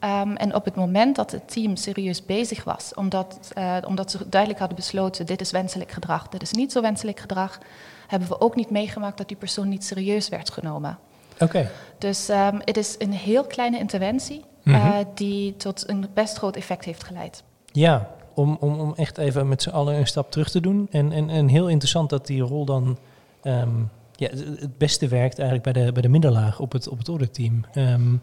Um, 0.04 0.36
en 0.36 0.56
op 0.56 0.66
het 0.66 0.76
moment 0.76 1.16
dat 1.16 1.32
het 1.32 1.52
team 1.52 1.76
serieus 1.76 2.26
bezig 2.26 2.64
was, 2.64 2.94
omdat, 2.94 3.54
omdat 3.86 4.12
ze 4.12 4.30
duidelijk 4.30 4.60
hadden 4.60 4.78
besloten: 4.78 5.26
dit 5.26 5.42
is 5.42 5.52
wenselijk 5.52 5.92
gedrag, 5.92 6.28
dit 6.28 6.42
is 6.42 6.52
niet 6.52 6.72
zo 6.72 6.82
wenselijk 6.82 7.20
gedrag, 7.20 7.60
hebben 8.08 8.28
we 8.30 8.42
ook 8.42 8.56
niet 8.56 8.70
meegemaakt 8.70 9.18
dat 9.18 9.28
die 9.28 9.38
persoon 9.38 9.70
niet 9.70 9.86
serieus 9.86 10.30
werd 10.30 10.50
genomen. 10.50 10.98
Oké. 11.40 11.44
Okay. 11.44 11.70
Dus 11.98 12.30
um, 12.30 12.62
het 12.66 12.78
is 12.78 12.96
een 13.00 13.14
heel 13.14 13.44
kleine 13.44 13.80
interventie 13.80 14.42
mm 14.64 14.74
-hmm. 14.74 14.92
uh, 14.92 14.98
die 15.14 15.56
tot 15.56 15.90
een 15.90 16.06
best 16.14 16.38
groot 16.38 16.56
effect 16.56 16.86
heeft 16.86 17.04
geleid. 17.04 17.44
Ja, 17.72 18.10
om, 18.34 18.58
om, 18.60 18.80
om 18.80 18.94
echt 18.96 19.18
even 19.18 19.48
met 19.48 19.62
z'n 19.62 19.70
allen 19.70 19.96
een 19.96 20.08
stap 20.08 20.32
terug 20.32 20.50
te 20.50 20.60
doen. 20.60 20.88
En, 20.92 21.12
en, 21.12 21.30
en 21.30 21.48
heel 21.48 21.68
interessant 21.68 22.10
dat 22.10 22.28
die 22.28 22.42
rol 22.42 22.66
dan 22.66 22.98
um, 23.44 23.90
ja, 24.16 24.30
het 24.30 24.78
beste 24.78 25.08
werkt 25.08 25.40
eigenlijk 25.40 25.74
bij 25.74 25.84
de, 25.84 25.92
bij 25.92 26.02
de 26.02 26.08
middenlaag 26.08 26.60
op 26.60 26.72
het, 26.72 26.88
op 26.88 26.98
het 26.98 27.08
auditteam. 27.08 27.66
Um, 27.76 28.22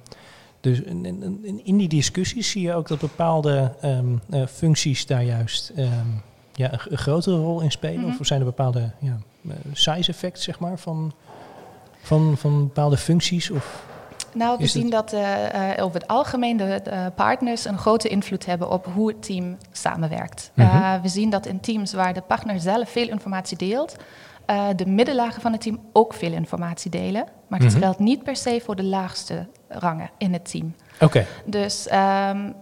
dus 0.60 0.80
in, 0.80 1.04
in, 1.04 1.60
in, 1.64 1.76
die 1.76 1.88
discussies 1.88 2.50
zie 2.50 2.62
je 2.62 2.74
ook 2.74 2.88
dat 2.88 2.98
bepaalde 2.98 3.72
um, 3.84 4.20
uh, 4.30 4.46
functies 4.46 5.06
daar 5.06 5.24
juist 5.24 5.72
um, 5.76 6.22
ja, 6.52 6.72
een, 6.72 6.78
een, 6.88 6.98
grotere 6.98 7.36
rol 7.36 7.60
in 7.60 7.70
spelen. 7.70 7.98
Mm 7.98 8.10
-hmm. 8.10 8.16
Of 8.20 8.26
zijn 8.26 8.40
er 8.40 8.46
bepaalde 8.46 8.90
ja, 8.98 9.18
size 9.72 10.10
effects 10.10 10.42
zeg 10.42 10.58
maar, 10.58 10.78
van, 10.78 11.12
van, 12.04 12.36
van 12.36 12.58
bepaalde 12.58 12.96
functies? 12.96 13.50
Of 13.50 13.82
nou, 14.32 14.58
we 14.58 14.66
zien 14.66 14.90
dat 14.90 15.12
uh, 15.12 15.20
over 15.80 16.00
het 16.00 16.08
algemeen 16.08 16.56
de 16.56 16.82
partners 17.14 17.64
een 17.64 17.78
grote 17.78 18.08
invloed 18.08 18.46
hebben 18.46 18.70
op 18.70 18.86
hoe 18.94 19.08
het 19.08 19.22
team 19.22 19.56
samenwerkt. 19.72 20.50
Mm 20.54 20.66
-hmm. 20.66 21.02
we 21.02 21.08
zien 21.08 21.30
dat 21.30 21.46
in 21.46 21.60
teams 21.60 21.92
waar 21.92 22.14
de 22.14 22.20
partner 22.20 22.60
zelf 22.60 22.90
veel 22.90 23.08
informatie 23.08 23.56
deelt, 23.56 23.96
uh, 24.50 24.66
de 24.76 24.86
middenlagen 24.86 25.42
van 25.42 25.52
het 25.52 25.60
team 25.60 25.80
ook 25.92 26.14
veel 26.14 26.32
informatie 26.32 26.90
delen. 26.90 27.24
Maar 27.48 27.58
dat 27.58 27.68
mm 27.68 27.74
-hmm. 27.74 27.82
geldt 27.82 27.98
niet 27.98 28.22
per 28.22 28.36
se 28.36 28.60
voor 28.64 28.76
de 28.76 28.84
laagste 28.84 29.46
rangen 29.68 30.10
in 30.18 30.32
het 30.32 30.50
team. 30.50 30.74
Oké. 30.94 31.04
Okay. 31.04 31.26
Dus 31.44 31.88
um, 31.92 32.54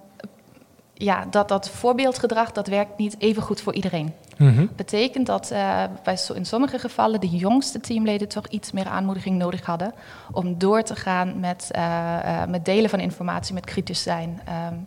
ja, 0.94 1.26
dat 1.30 1.48
dat 1.48 1.70
voorbeeldgedrag, 1.70 2.52
dat 2.52 2.66
werkt 2.66 2.98
niet 2.98 3.14
even 3.18 3.42
goed 3.42 3.60
voor 3.60 3.74
iedereen. 3.74 4.12
Mhm. 4.38 4.66
Betekent 4.76 5.26
dat 5.26 5.50
uh, 5.52 5.84
bij 6.04 6.16
so 6.16 6.34
in 6.34 6.44
sommige 6.44 6.78
gevallen 6.78 7.20
de 7.20 7.28
jongste 7.28 7.80
teamleden 7.80 8.28
toch 8.28 8.46
iets 8.46 8.72
meer 8.72 8.86
aanmoediging 8.86 9.38
nodig 9.38 9.66
hadden 9.66 9.94
om 10.32 10.58
door 10.58 10.82
te 10.82 10.96
gaan 10.96 11.40
met, 11.40 11.68
uh, 11.76 11.82
uh, 12.24 12.44
met 12.44 12.64
delen 12.64 12.90
van 12.90 13.00
informatie, 13.00 13.54
met 13.54 13.64
kritisch 13.64 14.02
zijn. 14.02 14.40
Um. 14.70 14.86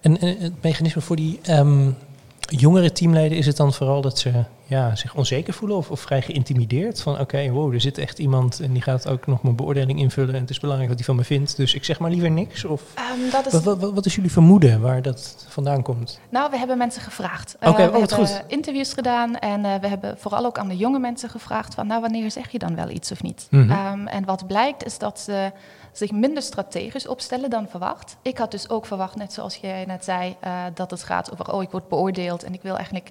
En, 0.00 0.18
het 0.20 0.62
mechanisme 0.62 1.00
voor 1.00 1.16
die 1.16 1.40
um, 1.50 1.96
jongere 2.40 2.92
teamleden 2.92 3.38
is 3.38 3.46
het 3.46 3.56
dan 3.56 3.72
vooral 3.72 4.00
dat 4.00 4.18
ze 4.18 4.44
ja, 4.68 4.96
zich 4.96 5.14
onzeker 5.14 5.54
voelen 5.54 5.76
of, 5.76 5.90
of 5.90 6.00
vrij 6.00 6.22
geïntimideerd? 6.22 7.02
Van 7.02 7.20
oké, 7.20 7.50
wow, 7.50 7.72
er 7.72 7.80
zit 7.80 7.98
echt 7.98 8.18
iemand 8.18 8.60
en 8.60 8.72
die 8.72 8.82
gaat 8.82 9.08
ook 9.08 9.26
nog 9.26 9.42
mijn 9.42 9.56
beoordeling 9.56 9.98
invullen 9.98 10.34
en 10.34 10.40
het 10.40 10.50
is 10.50 10.60
belangrijk 10.60 10.90
wat 10.90 10.98
hij 10.98 11.08
van 11.08 11.16
me 11.16 11.24
vindt, 11.24 11.56
dus 11.56 11.74
ik 11.74 11.84
zeg 11.84 11.98
maar 11.98 12.10
liever 12.10 12.30
niks? 12.30 12.64
Of 12.64 12.82
um, 13.12 13.30
dat 13.30 13.46
is 13.46 13.52
wat, 13.52 13.78
wat, 13.78 13.92
wat, 13.92 14.06
is 14.06 14.14
jullie 14.14 14.32
vermoeden 14.32 14.80
waar 14.80 15.02
dat 15.02 15.46
vandaan 15.48 15.82
komt? 15.82 16.20
Nou, 16.28 16.50
we 16.50 16.58
hebben 16.58 16.78
mensen 16.78 17.02
gevraagd. 17.02 17.56
Oké, 17.56 17.68
okay, 17.68 17.84
uh, 17.84 17.90
we 17.92 17.98
oh, 17.98 18.08
hebben 18.08 18.26
goed. 18.26 18.44
interviews 18.46 18.92
gedaan 18.92 19.36
en 19.36 19.64
uh, 19.64 19.74
we 19.74 19.88
hebben 19.88 20.18
vooral 20.18 20.44
ook 20.44 20.58
aan 20.58 20.68
de 20.68 20.76
jonge 20.76 20.98
mensen 20.98 21.30
gevraagd 21.30 21.74
van 21.74 21.86
nou, 21.86 22.00
wanneer 22.00 22.30
zeg 22.30 22.50
je 22.50 22.58
dan 22.58 22.74
wel 22.74 22.90
iets 22.90 23.12
of 23.12 23.22
niet? 23.22 23.46
Mhm. 23.50 23.70
Um, 23.70 24.06
en 24.06 24.24
wat 24.24 24.46
blijkt 24.46 24.84
is 24.84 24.98
dat 24.98 25.20
ze 25.20 25.52
zich 25.92 26.10
minder 26.10 26.42
strategisch 26.42 27.06
opstellen 27.06 27.50
dan 27.50 27.68
verwacht. 27.68 28.16
Ik 28.22 28.38
had 28.38 28.50
dus 28.50 28.68
ook 28.68 28.86
verwacht, 28.86 29.16
net 29.16 29.32
zoals 29.32 29.56
jij 29.56 29.84
net 29.84 30.04
zei, 30.04 30.36
uh, 30.44 30.64
dat 30.74 30.90
het 30.90 31.02
gaat 31.02 31.32
over 31.32 31.52
oh, 31.52 31.62
ik 31.62 31.70
word 31.70 31.88
beoordeeld 31.88 32.42
en 32.42 32.54
ik 32.54 32.62
wil 32.62 32.76
eigenlijk 32.76 33.10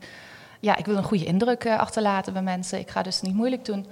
ja, 0.65 0.75
ik 0.75 0.85
wil 0.85 0.97
een 0.97 1.03
goede 1.03 1.25
indruk 1.25 1.63
uh, 1.63 1.79
achterlaten 1.79 2.33
bij 2.33 2.41
mensen. 2.41 2.79
Ik 2.79 2.89
ga 2.89 3.01
dus 3.01 3.21
niet 3.21 3.33
moeilijk 3.33 3.65
doen. 3.65 3.85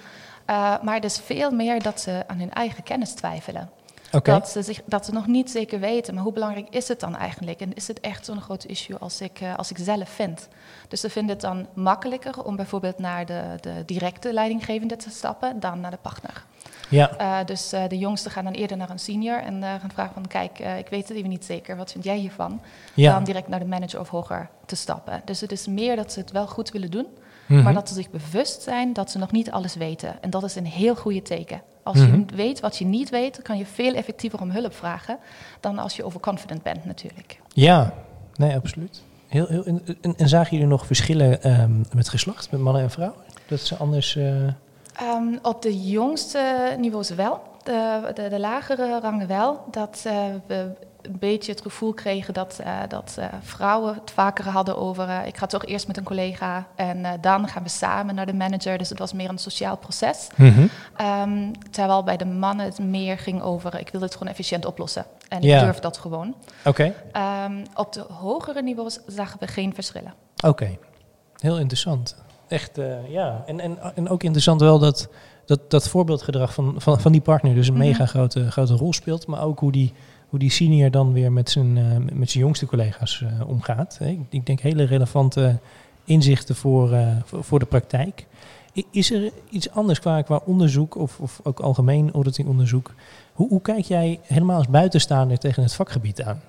Uh, 0.49 0.81
maar 0.81 0.95
het 0.95 1.03
is 1.03 1.19
veel 1.19 1.51
meer 1.51 1.81
dat 1.81 2.01
ze 2.01 2.23
aan 2.27 2.39
hun 2.39 2.53
eigen 2.53 2.83
kennis 2.83 3.13
twijfelen. 3.13 3.69
Okay. 4.11 4.33
Dat, 4.39 4.49
ze 4.49 4.61
zich, 4.61 4.81
dat 4.85 5.05
ze 5.05 5.13
nog 5.13 5.27
niet 5.27 5.51
zeker 5.51 5.79
weten, 5.79 6.13
maar 6.13 6.23
hoe 6.23 6.33
belangrijk 6.33 6.67
is 6.69 6.87
het 6.87 6.99
dan 6.99 7.15
eigenlijk? 7.15 7.59
En 7.59 7.73
is 7.73 7.87
het 7.87 7.99
echt 7.99 8.25
zo'n 8.25 8.41
groot 8.41 8.65
issue 8.65 8.97
als 8.97 9.21
ik, 9.21 9.41
uh, 9.41 9.55
als 9.55 9.71
ik 9.71 9.77
zelf 9.79 10.09
vind? 10.09 10.47
Dus 10.87 11.01
ze 11.01 11.09
vinden 11.09 11.31
het 11.31 11.41
dan 11.41 11.67
makkelijker 11.73 12.43
om 12.43 12.55
bijvoorbeeld 12.55 12.99
naar 12.99 13.25
de, 13.25 13.43
de 13.61 13.83
directe 13.85 14.33
leidinggevende 14.33 14.95
te 14.95 15.09
stappen 15.09 15.59
dan 15.59 15.79
naar 15.79 15.91
de 15.91 15.97
partner. 16.01 16.43
Ja. 16.89 17.11
Uh, 17.21 17.45
dus 17.45 17.73
uh, 17.73 17.83
de 17.87 17.97
jongsten 17.97 18.31
gaan 18.31 18.43
dan 18.43 18.53
eerder 18.53 18.77
naar 18.77 18.89
een 18.89 18.99
senior 18.99 19.37
en 19.43 19.53
uh, 19.61 19.61
gaan 19.61 19.91
vragen 19.93 20.13
van 20.13 20.27
kijk, 20.27 20.59
ik 20.59 20.87
weet 20.89 21.07
het 21.07 21.17
even 21.17 21.29
niet 21.29 21.45
zeker, 21.45 21.77
wat 21.77 21.91
vind 21.91 22.03
jij 22.03 22.17
hiervan? 22.17 22.61
Ja. 22.93 23.13
Dan 23.13 23.23
direct 23.23 23.47
naar 23.47 23.59
de 23.59 23.65
manager 23.65 23.99
of 23.99 24.09
hoger 24.09 24.49
te 24.65 24.75
stappen. 24.75 25.21
Dus 25.25 25.41
het 25.41 25.51
is 25.51 25.67
meer 25.67 25.95
dat 25.95 26.11
ze 26.11 26.19
het 26.19 26.31
wel 26.31 26.47
goed 26.47 26.71
willen 26.71 26.91
doen, 26.91 27.07
Mhm. 27.47 27.63
maar 27.63 27.73
dat 27.73 27.87
ze 27.87 27.93
zich 27.93 28.09
bewust 28.09 28.61
zijn 28.61 28.93
dat 28.93 29.11
ze 29.11 29.17
nog 29.17 29.31
niet 29.31 29.51
alles 29.51 29.75
weten. 29.75 30.21
En 30.21 30.29
dat 30.29 30.43
is 30.43 30.55
een 30.55 30.65
heel 30.65 30.95
goede 30.95 31.21
teken. 31.21 31.61
Als 31.83 31.97
Mhm. 31.97 32.15
je 32.19 32.25
weet 32.35 32.59
wat 32.59 32.77
je 32.77 32.85
niet 32.85 33.09
weet, 33.09 33.41
kan 33.41 33.57
je 33.57 33.65
veel 33.65 33.93
effectiever 33.93 34.41
om 34.41 34.49
hulp 34.51 34.73
vragen 34.75 35.17
dan 35.59 35.77
als 35.77 35.95
je 35.95 36.03
overconfident 36.05 36.63
bent 36.63 36.85
natuurlijk. 36.85 37.39
Ja, 37.53 37.93
nee, 38.35 38.55
absoluut. 38.55 39.01
Heel, 39.27 39.47
heel, 39.47 39.65
en, 39.65 39.81
en, 40.01 40.13
en 40.17 40.27
zagen 40.29 40.51
jullie 40.51 40.67
nog 40.71 40.85
verschillen 40.85 41.59
um, 41.61 41.85
met 41.93 42.09
geslacht, 42.09 42.51
met 42.51 42.61
mannen 42.61 42.81
en 42.81 42.91
vrouwen? 42.91 43.19
Dat 43.47 43.59
ze 43.59 43.75
anders... 43.75 44.15
Uh... 44.15 44.47
Um, 45.01 45.39
op 45.41 45.61
de 45.61 45.89
jongste 45.89 46.75
niveaus 46.79 47.09
wel. 47.09 47.41
De, 47.63 48.11
de, 48.13 48.29
de 48.29 48.39
lagere 48.39 48.99
rangen 48.99 49.27
wel. 49.27 49.65
Dat 49.71 50.03
uh, 50.07 50.13
we 50.47 50.71
een 51.01 51.19
beetje 51.19 51.51
het 51.51 51.61
gevoel 51.61 51.93
kregen 51.93 52.33
dat, 52.33 52.59
uh, 52.61 52.79
dat 52.87 53.15
uh, 53.19 53.25
vrouwen 53.41 53.93
het 53.93 54.11
vaker 54.11 54.47
hadden 54.49 54.77
over... 54.77 55.25
Ik 55.25 55.37
ga 55.37 55.45
toch 55.45 55.65
eerst 55.65 55.87
met 55.87 55.97
een 55.97 56.03
collega 56.03 56.67
en 56.75 57.21
dan 57.21 57.47
gaan 57.47 57.63
we 57.63 57.69
samen 57.69 58.15
naar 58.15 58.25
de 58.25 58.33
manager. 58.33 58.77
Dus 58.77 58.89
het 58.89 58.99
was 58.99 59.13
meer 59.13 59.29
een 59.29 59.37
sociaal 59.37 59.77
proces. 59.77 60.27
Mm 60.35 60.53
-hmm. 60.53 60.69
um, 61.07 61.51
terwijl 61.71 62.03
bij 62.03 62.17
de 62.17 62.25
mannen 62.25 62.65
het 62.65 62.79
meer 62.79 63.17
ging 63.17 63.41
over... 63.41 63.79
ik 63.79 63.89
wil 63.89 64.01
het 64.01 64.13
gewoon 64.13 64.27
efficiënt 64.27 64.65
oplossen. 64.65 65.05
En 65.27 65.41
ik 65.41 65.59
durf 65.59 65.79
dat 65.79 65.97
gewoon. 65.97 66.35
Oké, 66.65 66.93
Um, 67.45 67.63
op 67.75 67.93
de 67.93 68.05
hogere 68.09 68.61
niveaus 68.61 68.99
zagen 69.07 69.39
we 69.39 69.47
geen 69.47 69.73
verschillen. 69.73 70.13
oké. 70.45 70.77
Heel 71.37 71.59
interessant. 71.59 72.15
Echt, 72.53 72.77
eh, 72.77 73.09
ja. 73.09 73.43
En, 73.45 73.59
en, 73.59 73.77
en 73.95 74.09
ook 74.09 74.23
interessant 74.23 74.61
wel 74.61 74.79
dat 74.79 75.09
dat, 75.45 75.69
dat 75.71 75.87
voorbeeldgedrag 75.89 76.53
van, 76.53 76.75
van, 76.77 76.99
van 76.99 77.11
die 77.11 77.21
partner 77.21 77.55
dus 77.55 77.67
een 77.67 77.73
Mhm. 77.73 77.83
mega 77.83 78.05
grote, 78.05 78.51
grote 78.51 78.73
rol 78.73 78.93
speelt. 78.93 79.27
Maar 79.27 79.43
ook 79.43 79.59
hoe 79.59 79.71
die, 79.71 79.93
hoe 80.29 80.39
die 80.39 80.51
senior 80.51 80.91
dan 80.91 81.13
weer 81.13 81.31
met 81.31 81.49
zijn, 81.49 81.77
eh, 81.77 82.15
met 82.15 82.29
zijn 82.29 82.43
jongste 82.43 82.65
collega's 82.65 83.21
eh, 83.21 83.49
omgaat. 83.49 83.97
Ik, 84.01 84.19
ik 84.29 84.45
denk 84.45 84.59
hele 84.59 84.83
relevante 84.83 85.59
inzichten 86.03 86.55
voor, 86.55 86.97
voor, 87.25 87.59
de 87.59 87.65
praktijk. 87.65 88.27
Is 88.91 89.11
er 89.11 89.31
iets 89.49 89.69
anders 89.69 89.99
qua, 89.99 90.21
qua 90.21 90.41
onderzoek 90.45 90.95
of, 90.95 91.19
of 91.19 91.39
ook 91.43 91.59
algemeen 91.59 92.11
auditingonderzoek? 92.11 92.93
Hoe, 93.33 93.47
hoe 93.47 93.61
kijk 93.61 93.85
jij 93.85 94.19
helemaal 94.23 94.57
als 94.57 94.67
buitenstaander 94.67 95.37
tegen 95.37 95.63
het 95.63 95.73
vakgebied 95.73 96.23
aan? 96.23 96.41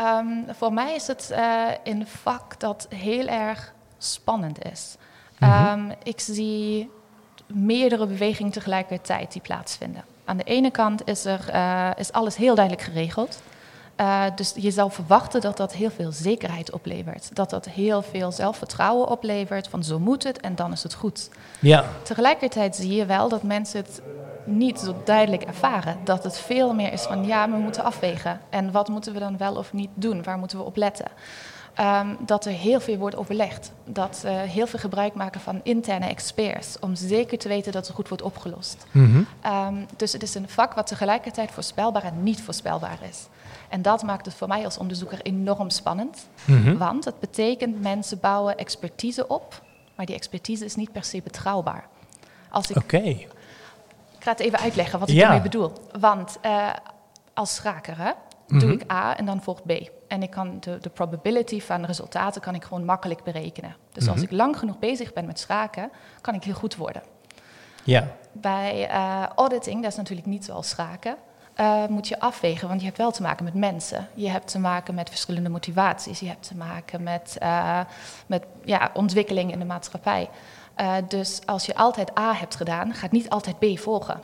Um, 0.00 0.44
voor 0.54 0.72
mij 0.72 0.94
is 0.94 1.06
het 1.06 1.28
uh, 1.32 1.70
een 1.84 2.06
vak 2.06 2.60
dat 2.60 2.86
heel 2.90 3.26
erg 3.26 3.74
spannend 3.98 4.64
is. 4.64 4.96
Mhm. 5.38 5.78
Um, 5.78 5.92
ik 6.02 6.20
zie 6.20 6.90
meerdere 7.46 8.06
bewegingen 8.06 8.52
tegelijkertijd 8.52 9.32
die 9.32 9.42
plaatsvinden. 9.42 10.04
Aan 10.24 10.36
de 10.36 10.44
ene 10.44 10.70
kant 10.70 11.08
is, 11.08 11.24
er, 11.24 11.50
uh, 11.54 11.90
is 11.96 12.12
alles 12.12 12.36
heel 12.36 12.54
duidelijk 12.54 12.86
geregeld. 12.86 13.42
Uh, 14.00 14.24
dus 14.34 14.52
je 14.56 14.70
zou 14.70 14.92
verwachten 14.92 15.40
dat 15.40 15.56
dat 15.56 15.72
heel 15.72 15.90
veel 15.90 16.12
zekerheid 16.12 16.72
oplevert. 16.72 17.34
Dat 17.34 17.50
dat 17.50 17.64
heel 17.64 18.02
veel 18.02 18.32
zelfvertrouwen 18.32 19.08
oplevert. 19.08 19.68
Van 19.68 19.84
zo 19.84 19.98
moet 19.98 20.22
het 20.22 20.40
en 20.40 20.54
dan 20.54 20.72
is 20.72 20.82
het 20.82 20.94
goed. 20.94 21.28
Ja, 21.60 21.84
Tegelijkertijd 22.02 22.76
zie 22.76 22.94
je 22.94 23.06
wel 23.06 23.28
dat 23.28 23.42
mensen 23.42 23.80
het 23.80 24.02
niet 24.44 24.78
zo 24.78 24.96
duidelijk 25.04 25.42
ervaren. 25.42 25.98
Dat 26.04 26.24
het 26.24 26.38
veel 26.38 26.74
meer 26.74 26.92
is 26.92 27.02
van 27.02 27.26
ja, 27.26 27.50
we 27.50 27.56
moeten 27.56 27.84
afwegen. 27.84 28.40
En 28.50 28.72
wat 28.72 28.88
moeten 28.88 29.12
we 29.12 29.18
dan 29.18 29.36
wel 29.36 29.54
of 29.54 29.72
niet 29.72 29.90
doen? 29.94 30.22
Waar 30.22 30.38
moeten 30.38 30.58
we 30.58 30.64
op 30.64 30.76
letten? 30.76 31.06
Um, 31.80 32.16
dat 32.20 32.44
er 32.46 32.52
heel 32.52 32.80
veel 32.80 32.96
wordt 32.96 33.16
overlegd. 33.16 33.72
Dat 33.84 34.22
uh, 34.24 34.40
heel 34.40 34.66
veel 34.66 34.78
gebruik 34.78 35.14
maken 35.14 35.40
van 35.40 35.60
interne 35.62 36.06
experts. 36.06 36.78
Om 36.78 36.94
zeker 36.94 37.38
te 37.38 37.48
weten 37.48 37.72
dat 37.72 37.86
het 37.86 37.94
goed 37.96 38.08
wordt 38.08 38.22
opgelost. 38.22 38.86
Mhm. 38.90 39.22
Um, 39.46 39.86
dus 39.96 40.12
het 40.12 40.22
is 40.22 40.34
een 40.34 40.48
vak 40.48 40.74
wat 40.74 40.86
tegelijkertijd 40.86 41.50
voorspelbaar 41.50 42.02
en 42.02 42.22
niet 42.22 42.42
voorspelbaar 42.42 42.98
is. 43.08 43.26
En 43.68 43.82
dat 43.82 44.02
maakt 44.02 44.26
het 44.26 44.34
voor 44.34 44.48
mij 44.48 44.64
als 44.64 44.78
onderzoeker 44.78 45.20
enorm 45.22 45.70
spannend. 45.70 46.26
Mhm. 46.44 46.76
Want 46.76 47.04
het 47.04 47.20
betekent 47.20 47.82
mensen 47.82 48.20
bouwen 48.20 48.56
expertise 48.58 49.26
op. 49.28 49.62
Maar 49.94 50.06
die 50.06 50.14
expertise 50.14 50.64
is 50.64 50.74
niet 50.76 50.92
per 50.92 51.04
se 51.04 51.20
betrouwbaar. 51.24 51.86
Als 52.50 52.70
ik 52.70 52.76
Oké. 52.76 52.96
ik 52.96 53.28
ga 54.18 54.30
het 54.30 54.40
even 54.40 54.58
uitleggen 54.58 54.98
wat 54.98 55.08
ik 55.08 55.14
Ja. 55.14 55.24
ermee 55.26 55.40
bedoel. 55.40 55.72
Want 56.00 56.38
uh, 56.46 56.68
als 57.34 57.54
schaker 57.54 58.14
doe 58.46 58.58
Mhm. 58.64 58.70
ik 58.70 58.92
A 58.92 59.16
en 59.16 59.24
dan 59.26 59.42
volgt 59.42 59.66
B. 59.66 59.90
En 60.08 60.22
ik 60.22 60.30
kan 60.30 60.56
de, 60.60 60.78
de 60.80 60.88
probability 60.90 61.60
van 61.60 61.84
resultaten 61.84 62.40
kan 62.40 62.54
ik 62.54 62.64
gewoon 62.64 62.84
makkelijk 62.84 63.22
berekenen. 63.24 63.76
Dus 63.92 64.06
als 64.08 64.16
Mhm. 64.16 64.24
ik 64.24 64.30
lang 64.30 64.58
genoeg 64.58 64.78
bezig 64.78 65.12
ben 65.12 65.26
met 65.26 65.38
schaken, 65.38 65.90
kan 66.20 66.34
ik 66.34 66.44
heel 66.44 66.54
goed 66.54 66.76
worden. 66.76 67.02
Ja, 67.84 68.06
Bij 68.32 68.90
uh, 68.90 69.22
auditing, 69.34 69.82
dat 69.82 69.90
is 69.90 69.96
natuurlijk 69.96 70.26
niet 70.26 70.44
zoals 70.44 70.68
schaken, 70.68 71.16
uh, 71.60 71.86
moet 71.86 72.08
je 72.08 72.20
afwegen, 72.20 72.68
want 72.68 72.80
je 72.80 72.86
hebt 72.86 72.98
wel 72.98 73.10
te 73.10 73.22
maken 73.22 73.44
met 73.44 73.54
mensen. 73.54 74.08
Je 74.14 74.28
hebt 74.30 74.50
te 74.50 74.58
maken 74.58 74.94
met 74.94 75.08
verschillende 75.08 75.48
motivaties. 75.48 76.20
Je 76.20 76.28
hebt 76.28 76.48
te 76.48 76.56
maken 76.56 77.02
met, 77.02 77.36
uh, 77.42 77.80
met 78.26 78.44
ja, 78.64 78.90
ontwikkeling 78.94 79.52
in 79.52 79.58
de 79.58 79.64
maatschappij. 79.64 80.28
Dus 81.08 81.40
als 81.46 81.66
je 81.66 81.74
altijd 81.74 82.18
A 82.18 82.32
hebt 82.34 82.54
gedaan, 82.56 82.94
gaat 82.94 83.10
niet 83.12 83.28
altijd 83.30 83.58
B 83.58 83.78
volgen. 83.78 84.20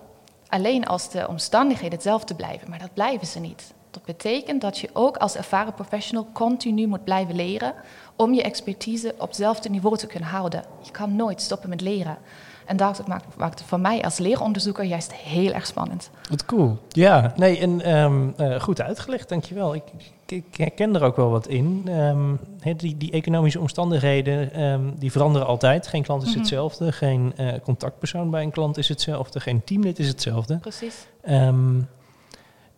Alleen 0.48 0.86
als 0.86 1.10
de 1.10 1.28
omstandigheden 1.28 1.92
hetzelfde 1.92 2.34
blijven, 2.34 2.70
maar 2.70 2.78
dat 2.78 2.94
blijven 2.94 3.26
ze 3.26 3.40
niet. 3.40 3.72
Dat 3.92 4.04
betekent 4.04 4.60
dat 4.60 4.78
je 4.78 4.90
ook 4.92 5.16
als 5.16 5.36
ervaren 5.36 5.74
professional 5.74 6.26
continu 6.32 6.86
moet 6.86 7.04
blijven 7.04 7.34
leren 7.34 7.74
om 8.16 8.34
je 8.34 8.42
expertise 8.42 9.14
op 9.18 9.26
hetzelfde 9.26 9.68
niveau 9.68 9.96
te 9.96 10.06
kunnen 10.06 10.28
houden. 10.28 10.64
Je 10.82 10.90
kan 10.90 11.16
nooit 11.16 11.42
stoppen 11.42 11.68
met 11.68 11.80
leren. 11.80 12.18
En 12.66 12.76
dat 12.76 13.06
maakt, 13.06 13.36
maakt 13.36 13.58
het 13.58 13.68
voor 13.68 13.80
mij 13.80 14.02
als 14.02 14.18
leeronderzoeker 14.18 14.84
juist 14.84 15.12
heel 15.14 15.52
erg 15.52 15.66
spannend. 15.66 16.10
wat 16.30 16.44
cool. 16.46 16.78
Ja, 16.88 17.32
nee, 17.36 17.58
en 17.58 17.96
um, 17.96 18.34
uh, 18.40 18.60
goed 18.60 18.80
uitgelegd, 18.80 19.28
dankjewel. 19.28 19.74
Ik, 19.74 19.82
ik, 20.26 20.36
ik 20.36 20.56
herken 20.56 20.94
er 20.94 21.02
ook 21.02 21.16
wel 21.16 21.30
wat 21.30 21.46
in. 21.46 21.88
Um, 21.88 22.38
he, 22.60 22.74
die, 22.74 22.96
die, 22.96 23.10
economische 23.10 23.60
omstandigheden, 23.60 24.62
um, 24.62 24.94
die 24.98 25.12
veranderen 25.12 25.46
altijd. 25.46 25.86
Geen 25.86 26.02
klant 26.02 26.22
is 26.22 26.28
Mhm. 26.28 26.38
hetzelfde, 26.38 26.92
geen 26.92 27.32
uh, 27.40 27.52
contactpersoon 27.62 28.30
bij 28.30 28.42
een 28.42 28.50
klant 28.50 28.78
is 28.78 28.88
hetzelfde, 28.88 29.40
geen 29.40 29.64
teamlid 29.64 29.98
is 29.98 30.08
hetzelfde. 30.08 30.56
Precies. 30.58 31.06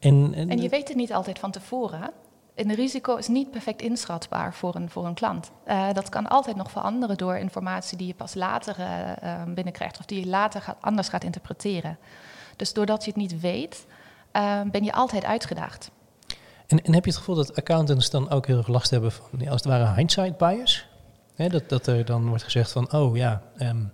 En, 0.05 0.35
en, 0.35 0.49
en 0.49 0.63
je 0.63 0.69
weet 0.69 0.89
het 0.89 0.97
niet 0.97 1.13
altijd 1.13 1.39
van 1.39 1.51
tevoren. 1.51 2.01
Hè? 2.01 2.09
Een 2.55 2.75
risico 2.75 3.17
is 3.17 3.29
niet 3.29 3.51
perfect 3.51 3.83
inschatbaar 3.83 4.55
voor 4.55 4.75
een, 4.75 4.91
voor 4.91 5.07
een 5.07 5.15
klant. 5.15 5.51
Uh, 5.67 5.93
dat 5.93 6.09
kan 6.09 6.29
altijd 6.29 6.57
nog 6.57 6.71
veranderen 6.71 7.17
door 7.17 7.37
informatie 7.37 7.99
die 7.99 8.07
je 8.07 8.15
pas 8.15 8.35
later 8.35 8.77
uh, 8.79 8.87
uh, 9.25 9.43
binnenkrijgt 9.55 9.99
of 9.99 10.05
die 10.05 10.21
je 10.21 10.27
later 10.27 10.61
gaat, 10.61 10.77
anders 10.81 11.09
gaat 11.09 11.25
interpreteren. 11.25 11.99
Dus 12.57 12.73
doordat 12.73 13.05
je 13.05 13.11
het 13.11 13.21
niet 13.21 13.41
weet, 13.41 13.87
uh, 14.33 14.61
ben 14.71 14.85
je 14.85 14.93
altijd 14.93 15.25
uitgedaagd. 15.25 15.91
En, 16.67 16.83
en, 16.83 16.95
heb 16.95 17.05
je 17.05 17.11
het 17.11 17.19
gevoel 17.19 17.35
dat 17.35 17.57
accountants 17.57 18.11
dan 18.11 18.31
ook 18.31 18.47
heel 18.47 18.57
erg 18.57 18.69
last 18.69 18.91
hebben 18.91 19.13
van, 19.13 19.49
als 19.49 19.63
het 19.63 19.65
ware, 19.65 19.95
hindsight 19.95 20.37
bias? 20.37 20.87
Dat, 21.37 21.69
dat 21.69 21.87
er 21.87 22.05
dan 22.05 22.29
wordt 22.29 22.43
gezegd 22.43 22.73
van, 22.73 22.93
oh 22.93 23.17
ja, 23.17 23.43
um, 23.59 23.93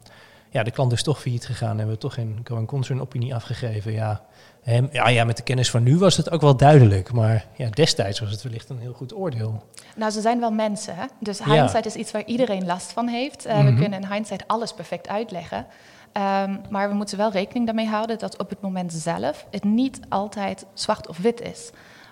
ja, 0.50 0.62
de 0.62 0.70
klant 0.70 0.92
is 0.92 1.02
toch 1.02 1.20
failliet 1.20 1.46
gegaan 1.46 1.70
en 1.70 1.74
we 1.74 1.80
hebben 1.80 1.98
toch 1.98 2.14
geen 2.14 2.40
going 2.44 2.66
concern 2.66 3.00
opinie 3.00 3.34
afgegeven. 3.34 3.92
Ja, 3.92 4.22
hem, 4.62 4.88
ja, 4.92 5.08
ja, 5.08 5.24
met 5.24 5.36
de 5.36 5.42
kennis 5.42 5.70
van 5.70 5.82
nu 5.82 5.98
was 5.98 6.16
het 6.16 6.30
ook 6.30 6.40
wel 6.40 6.56
duidelijk. 6.56 7.12
Maar 7.12 7.46
ja, 7.56 7.70
destijds 7.70 8.20
was 8.20 8.30
het 8.30 8.42
wellicht 8.42 8.68
een 8.68 8.78
heel 8.78 8.92
goed 8.92 9.14
oordeel. 9.14 9.62
Nou, 9.96 10.10
ze 10.10 10.20
zijn 10.20 10.40
wel 10.40 10.50
mensen. 10.50 10.96
Hè? 10.96 11.04
Dus 11.20 11.44
hindsight 11.44 11.86
is 11.86 11.94
iets 11.94 12.10
waar 12.10 12.24
iedereen 12.24 12.66
last 12.66 12.92
van 12.92 13.08
heeft. 13.08 13.46
Uh, 13.46 13.56
We 13.56 13.62
mhm. 13.62 13.80
kunnen 13.80 14.02
in 14.02 14.12
hindsight 14.12 14.44
alles 14.46 14.72
perfect 14.72 15.08
uitleggen. 15.08 15.66
Um, 16.12 16.60
maar 16.70 16.88
we 16.88 16.94
moeten 16.94 17.18
wel 17.18 17.30
rekening 17.30 17.66
daarmee 17.66 17.86
houden 17.86 18.18
dat 18.18 18.38
op 18.38 18.50
het 18.50 18.60
moment 18.60 18.92
zelf 18.92 19.46
het 19.50 19.64
niet 19.64 20.00
altijd 20.08 20.66
zwart 20.74 21.08
of 21.08 21.18
wit 21.18 21.40
is. 21.40 21.70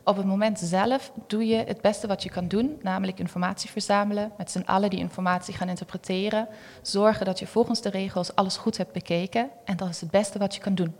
Op 0.08 0.16
het 0.16 0.26
moment 0.26 0.58
zelf 0.58 1.12
doe 1.26 1.46
je 1.46 1.56
het 1.66 1.80
beste 1.80 2.06
wat 2.06 2.22
je 2.22 2.30
kan 2.30 2.48
doen, 2.48 2.78
namelijk 2.82 3.18
informatie 3.18 3.70
verzamelen, 3.70 4.32
met 4.38 4.50
z'n 4.50 4.62
allen 4.66 4.90
die 4.90 4.98
informatie 4.98 5.54
gaan 5.54 5.68
interpreteren, 5.68 6.48
zorgen 6.82 7.26
dat 7.26 7.38
je 7.38 7.46
volgens 7.46 7.80
de 7.80 7.90
regels 7.90 8.34
alles 8.34 8.56
goed 8.56 8.76
hebt 8.76 8.92
bekeken 8.92 9.50
en 9.64 9.76
dat 9.76 9.88
is 9.88 10.00
het 10.00 10.10
beste 10.10 10.38
wat 10.38 10.54
je 10.54 10.60
kan 10.60 10.74
doen. 10.74 10.94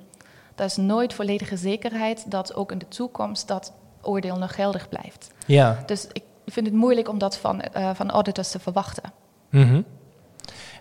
Dat 0.55 0.67
is 0.67 0.77
nooit 0.77 1.15
volledige 1.15 1.57
zekerheid 1.57 2.31
dat 2.31 2.55
ook 2.55 2.73
in 2.73 2.79
de 2.79 2.89
toekomst 2.89 3.49
dat 3.49 3.73
oordeel 4.03 4.37
nog 4.37 4.55
geldig 4.55 4.89
blijft. 4.89 5.31
Ja. 5.47 5.83
Dus 5.87 6.07
ik 6.13 6.23
vind 6.47 6.67
het 6.67 6.75
moeilijk 6.75 7.09
om 7.09 7.19
dat 7.19 7.37
van, 7.37 7.63
uh, 7.77 7.91
van 7.95 8.11
auditors 8.11 8.51
te 8.51 8.59
verwachten. 8.59 9.13
Mm 9.51 9.85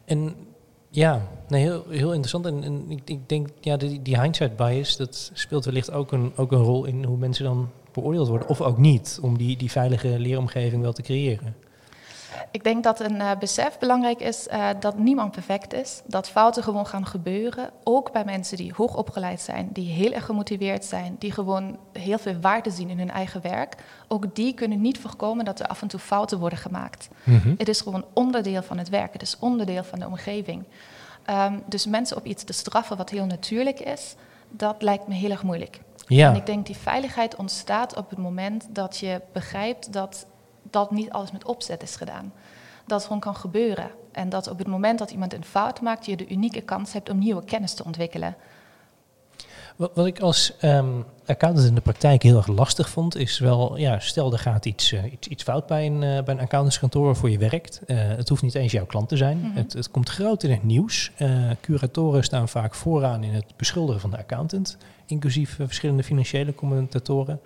En 0.05 0.35
ja, 0.89 1.21
nee, 1.47 1.61
heel, 1.61 1.83
heel 1.89 2.09
interessant. 2.09 2.45
En, 2.45 2.63
en 2.63 2.91
ik, 2.91 3.01
ik, 3.05 3.29
denk, 3.29 3.47
ja, 3.61 3.77
die, 3.77 4.01
die 4.01 4.21
hindsight 4.21 4.55
bias, 4.55 4.97
dat 4.97 5.31
speelt 5.33 5.65
wellicht 5.65 5.91
ook 5.91 6.11
een, 6.11 6.31
ook 6.35 6.51
een 6.51 6.63
rol 6.63 6.85
in 6.85 7.03
hoe 7.03 7.17
mensen 7.17 7.45
dan 7.45 7.69
beoordeeld 8.01 8.27
worden. 8.27 8.47
Of 8.47 8.61
ook 8.61 8.77
niet, 8.77 9.19
om 9.21 9.37
die, 9.37 9.57
die 9.57 9.71
veilige 9.71 10.19
leeromgeving 10.19 10.81
wel 10.81 10.93
te 10.93 11.01
creëren. 11.01 11.55
Ik 12.51 12.63
denk 12.63 12.83
dat 12.83 12.99
een 12.99 13.15
uh, 13.15 13.31
besef 13.39 13.77
belangrijk 13.77 14.19
is 14.19 14.47
uh, 14.47 14.69
dat 14.79 14.97
niemand 14.97 15.31
perfect 15.31 15.73
is. 15.73 16.01
Dat 16.05 16.29
fouten 16.29 16.63
gewoon 16.63 16.87
gaan 16.87 17.05
gebeuren. 17.05 17.69
Ook 17.83 18.11
bij 18.11 18.25
mensen 18.25 18.57
die 18.57 18.73
hoog 18.75 18.95
opgeleid 18.95 19.41
zijn, 19.41 19.69
die 19.73 19.89
heel 19.89 20.11
erg 20.11 20.25
gemotiveerd 20.25 20.85
zijn, 20.85 21.15
die 21.19 21.31
gewoon 21.31 21.77
heel 21.91 22.17
veel 22.17 22.39
waarde 22.41 22.69
zien 22.69 22.89
in 22.89 22.97
hun 22.97 23.11
eigen 23.11 23.41
werk. 23.41 23.75
Ook 24.07 24.35
die 24.35 24.53
kunnen 24.53 24.81
niet 24.81 24.99
voorkomen 24.99 25.45
dat 25.45 25.59
er 25.59 25.67
af 25.67 25.81
en 25.81 25.87
toe 25.87 25.99
fouten 25.99 26.39
worden 26.39 26.59
gemaakt. 26.59 27.07
Mm 27.23 27.55
Het 27.57 27.67
is 27.67 27.81
gewoon 27.81 28.05
onderdeel 28.13 28.61
van 28.61 28.77
het 28.77 28.89
werk. 28.89 29.13
Het 29.13 29.21
is 29.21 29.37
onderdeel 29.39 29.83
van 29.83 29.99
de 29.99 30.07
omgeving. 30.07 30.63
Um, 31.29 31.63
dus 31.65 31.85
mensen 31.85 32.17
op 32.17 32.25
iets 32.25 32.43
te 32.43 32.53
straffen 32.53 32.97
wat 32.97 33.09
heel 33.09 33.25
natuurlijk 33.25 33.79
is, 33.79 34.15
dat 34.49 34.81
lijkt 34.81 35.07
me 35.07 35.13
heel 35.13 35.31
erg 35.31 35.43
moeilijk. 35.43 35.79
Ja. 36.07 36.29
En 36.29 36.35
ik 36.35 36.45
denk 36.45 36.65
die 36.65 36.77
veiligheid 36.77 37.35
ontstaat 37.35 37.95
op 37.95 38.09
het 38.09 38.19
moment 38.19 38.67
dat 38.69 38.97
je 38.97 39.21
begrijpt 39.31 39.93
dat 39.93 40.25
dat 40.63 40.91
niet 40.91 41.09
alles 41.09 41.31
met 41.31 41.45
opzet 41.45 41.83
is 41.83 41.95
gedaan. 41.95 42.33
Dat 42.85 43.03
gewoon 43.03 43.19
kan 43.19 43.35
gebeuren. 43.35 43.89
En 44.11 44.29
dat 44.29 44.47
op 44.47 44.57
het 44.57 44.67
moment 44.67 44.99
dat 44.99 45.11
iemand 45.11 45.33
een 45.33 45.45
fout 45.45 45.81
maakt, 45.81 46.05
je 46.05 46.17
de 46.17 46.27
unieke 46.27 46.61
kans 46.61 46.93
hebt 46.93 47.09
om 47.09 47.19
nieuwe 47.19 47.43
kennis 47.43 47.73
te 47.73 47.83
ontwikkelen. 47.83 48.35
Wat, 49.75 49.91
wat 49.93 50.05
ik 50.05 50.19
als 50.19 50.53
um, 50.61 51.05
accountant 51.25 51.67
in 51.67 51.75
de 51.75 51.81
praktijk 51.81 52.23
heel 52.23 52.37
erg 52.37 52.47
lastig 52.47 52.89
vond, 52.89 53.15
is 53.15 53.39
wel, 53.39 53.77
ja, 53.77 53.99
stel 53.99 54.31
er 54.31 54.39
gaat 54.39 54.65
iets, 54.65 54.91
uh, 54.91 55.11
iets, 55.11 55.27
iets 55.27 55.43
fout 55.43 55.67
bij 55.67 55.85
een, 55.85 55.93
uh, 55.93 56.23
bij 56.23 56.33
een 56.33 56.39
accountantskantoor 56.39 57.05
waarvoor 57.05 57.29
je 57.29 57.37
werkt. 57.37 57.81
Uh, 57.87 57.97
het 57.97 58.29
hoeft 58.29 58.41
niet 58.41 58.55
eens 58.55 58.71
jouw 58.71 58.85
klant 58.85 59.09
te 59.09 59.17
zijn. 59.17 59.37
Mhm. 59.37 59.57
het, 59.57 59.73
het, 59.73 59.91
komt 59.91 60.09
groot 60.09 60.43
in 60.43 60.51
het 60.51 60.63
nieuws. 60.63 61.11
curatoren 61.61 62.23
staan 62.23 62.49
vaak 62.49 62.75
vooraan 62.75 63.23
in 63.23 63.33
het 63.33 63.45
beschuldigen 63.55 64.01
van 64.01 64.09
de 64.09 64.17
accountant, 64.17 64.77
inclusief 65.07 65.55
verschillende 65.55 66.03
financiële 66.03 66.55
commentatoren. 66.55 67.39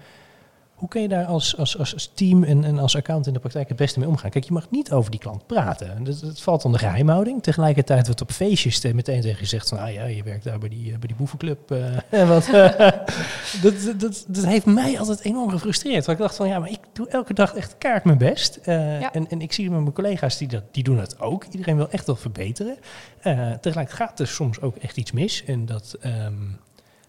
Hoe 0.81 0.89
kun 0.89 1.01
je 1.01 1.07
daar 1.07 1.25
als, 1.25 1.57
als, 1.57 1.77
als 1.77 2.11
team 2.13 2.43
en, 2.43 2.63
en 2.63 2.79
als 2.79 2.95
account 2.95 3.27
in 3.27 3.33
de 3.33 3.39
praktijk 3.39 3.67
het 3.67 3.77
beste 3.77 3.99
mee 3.99 4.07
omgaan? 4.07 4.29
Kijk, 4.29 4.43
je 4.43 4.53
mag 4.53 4.69
niet 4.69 4.91
over 4.91 5.11
die 5.11 5.19
klant 5.19 5.47
praten. 5.47 6.03
Dat, 6.03 6.19
dat 6.19 6.41
valt 6.41 6.65
onder 6.65 6.79
geheimhouding. 6.79 7.43
Tegelijkertijd 7.43 8.05
wordt 8.05 8.21
op 8.21 8.31
feestjes 8.31 8.81
meteen 8.81 9.21
tegen 9.21 9.29
je 9.29 9.35
gezegd 9.35 9.69
van... 9.69 9.77
ah 9.77 9.93
ja, 9.93 10.05
je 10.05 10.23
werkt 10.23 10.43
daar 10.43 10.59
bij 10.59 10.69
die, 10.69 10.89
bij 10.89 11.07
die 11.07 11.15
boevenclub. 11.15 11.59
Uh, 12.11 12.27
wat, 12.27 12.45
dat, 13.63 13.93
dat, 13.97 14.25
dat 14.27 14.45
heeft 14.45 14.65
mij 14.65 14.99
altijd 14.99 15.21
enorm 15.21 15.49
gefrustreerd. 15.49 16.05
Want 16.05 16.17
ik 16.17 16.23
dacht 16.23 16.35
van, 16.35 16.47
ja, 16.47 16.59
maar 16.59 16.69
ik 16.69 16.79
doe 16.93 17.07
elke 17.07 17.33
dag 17.33 17.53
echt 17.53 17.77
kaart 17.77 18.03
mijn 18.03 18.17
best. 18.17 18.59
Uh, 18.65 19.15
en, 19.15 19.29
en 19.29 19.41
ik 19.41 19.53
zie 19.53 19.69
met 19.69 19.81
mijn 19.81 19.93
collega's, 19.93 20.37
die, 20.37 20.47
dat, 20.47 20.63
die 20.71 20.83
doen 20.83 20.97
dat 20.97 21.19
ook. 21.19 21.45
Iedereen 21.51 21.75
wil 21.75 21.89
echt 21.89 22.05
wel 22.05 22.15
verbeteren. 22.15 22.77
Uh, 23.23 23.51
tegelijk 23.51 23.89
gaat 23.89 24.19
er 24.19 24.27
soms 24.27 24.61
ook 24.61 24.75
echt 24.75 24.97
iets 24.97 25.11
mis. 25.11 25.43
En 25.43 25.65
dat... 25.65 25.97
Um, 26.05 26.59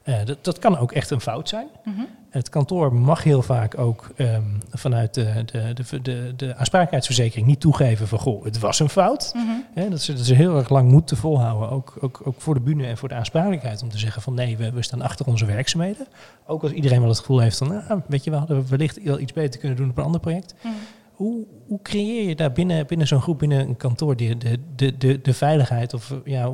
uh, 0.05 0.15
dat, 0.25 0.45
dat, 0.45 0.59
kan 0.59 0.79
ook 0.79 0.93
echt 0.93 1.11
een 1.11 1.21
fout 1.21 1.49
zijn. 1.49 1.67
Mm 1.85 1.95
-hmm. 1.95 2.07
Het 2.31 2.49
kantoor 2.49 2.95
mag 2.95 3.23
heel 3.23 3.43
vaak 3.43 3.79
ook 3.79 4.11
um, 4.17 4.59
vanuit 4.71 5.15
de, 5.15 5.45
de, 5.45 6.01
de, 6.03 6.33
de, 6.37 6.57
aansprakelijkheidsverzekering 6.57 7.47
niet 7.47 7.61
toegeven 7.61 8.09
van 8.09 8.19
goh, 8.19 8.45
het 8.45 8.59
was 8.59 8.81
een 8.81 8.89
fout. 8.89 9.33
Mm 9.35 9.65
-hmm. 9.75 9.91
dat, 9.91 10.03
ze, 10.03 10.13
dat 10.13 10.25
ze 10.25 10.35
heel 10.35 10.57
erg 10.57 10.69
lang 10.69 10.91
moeten 10.91 11.17
volhouden, 11.17 11.71
ook, 11.71 11.97
ook, 12.01 12.21
ook 12.25 12.41
voor 12.41 12.55
de 12.55 12.61
bühne 12.61 12.87
en 12.87 12.97
voor 12.97 13.09
de 13.09 13.15
aansprakelijkheid, 13.15 13.83
om 13.83 13.89
te 13.89 13.99
zeggen 13.99 14.23
van 14.23 14.35
nee, 14.35 14.57
we, 14.57 14.71
we 14.73 14.83
staan 14.83 15.03
achter 15.03 15.27
onze 15.27 15.47
werkzaamheden. 15.47 16.07
Ook 16.47 16.63
als 16.63 16.73
iedereen 16.73 17.01
wel 17.01 17.09
het 17.09 17.19
gevoel 17.19 17.39
heeft 17.39 17.59
van, 17.59 17.69
nou, 17.69 18.01
weet 18.07 18.25
je, 18.25 18.31
we 18.31 18.37
hadden 18.37 18.69
wellicht 18.69 19.03
wel 19.03 19.19
iets 19.19 19.33
beter 19.33 19.61
kunnen 19.61 19.79
doen 19.79 19.91
op 19.91 19.99
een 19.99 20.05
ander 20.05 20.21
project. 20.21 20.55
Mm 20.63 20.71
-hmm. 20.71 20.81
Hoe, 21.13 21.47
hoe, 21.67 21.83
creëer 21.83 22.29
je 22.29 22.35
daar 22.35 22.53
binnen, 22.53 22.87
binnen 22.87 23.07
zo'n 23.07 23.21
groep, 23.21 23.39
binnen 23.39 23.69
een 23.69 23.77
kantoor, 23.77 24.17
de, 24.17 24.39
de, 24.39 24.59
de, 24.77 24.97
de, 24.97 25.21
de 25.21 25.35
veiligheid? 25.35 25.95
Of, 25.95 26.15
ja, 26.25 26.53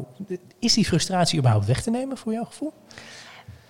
is 0.58 0.74
die 0.74 0.84
frustratie 0.84 1.38
überhaupt 1.38 1.66
weg 1.66 1.82
te 1.82 1.90
nemen 1.90 2.16
voor 2.16 2.32
jouw 2.32 2.44
gevoel? 2.44 2.72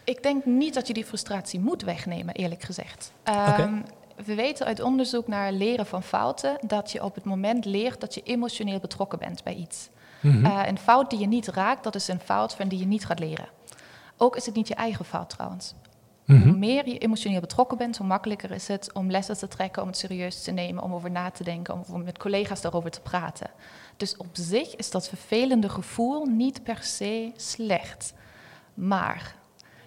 Ik 0.08 0.22
denk 0.22 0.44
niet 0.44 0.74
dat 0.74 0.86
je 0.86 0.92
die 0.92 1.04
frustratie 1.04 1.60
moet 1.60 1.82
wegnemen, 1.82 2.34
eerlijk 2.34 2.62
gezegd. 2.62 3.12
Um, 3.58 3.84
we 4.24 4.34
weten 4.34 4.66
uit 4.66 4.80
onderzoek 4.80 5.26
naar 5.26 5.52
leren 5.52 5.86
van 5.86 6.02
fouten 6.02 6.58
dat 6.66 6.92
je 6.92 7.04
op 7.04 7.14
het 7.14 7.24
moment 7.24 7.64
leert 7.64 8.00
dat 8.00 8.14
je 8.14 8.22
emotioneel 8.22 8.78
betrokken 8.78 9.18
bent 9.18 9.44
bij 9.44 9.54
iets. 9.54 9.88
Mm 10.20 10.30
-hmm. 10.30 10.44
uh, 10.44 10.62
een 10.66 10.78
fout 10.78 11.10
die 11.10 11.18
je 11.18 11.26
niet 11.26 11.48
raakt, 11.48 11.84
dat 11.84 11.94
is 11.94 12.08
een 12.08 12.20
fout 12.20 12.54
van 12.54 12.68
die 12.68 12.78
je 12.78 12.86
niet 12.86 13.06
gaat 13.06 13.18
leren. 13.18 13.48
Ook 14.16 14.36
is 14.36 14.46
het 14.46 14.54
niet 14.54 14.68
je 14.68 14.74
eigen 14.74 15.04
fout 15.04 15.30
trouwens. 15.30 15.74
Mm 16.24 16.36
-hmm. 16.36 16.48
Hoe 16.48 16.58
meer 16.58 16.88
je 16.88 16.98
emotioneel 16.98 17.40
betrokken 17.40 17.78
bent, 17.78 17.96
hoe 17.96 18.06
makkelijker 18.06 18.50
is 18.50 18.68
het 18.68 18.92
om 18.92 19.10
lessen 19.10 19.38
te 19.38 19.48
trekken, 19.48 19.82
om 19.82 19.88
het 19.88 19.96
serieus 19.96 20.42
te 20.42 20.50
nemen, 20.50 20.82
om 20.82 20.94
over 20.94 21.10
na 21.10 21.30
te 21.30 21.44
denken, 21.44 21.84
om 21.88 22.04
met 22.04 22.18
collega's 22.18 22.60
daarover 22.60 22.90
te 22.90 23.00
praten. 23.00 23.50
Dus 23.96 24.16
op 24.16 24.28
zich 24.32 24.76
is 24.76 24.90
dat 24.90 25.08
vervelende 25.08 25.68
gevoel 25.68 26.24
niet 26.24 26.62
per 26.62 26.78
se 26.82 27.32
slecht. 27.36 28.12
Maar 28.74 29.37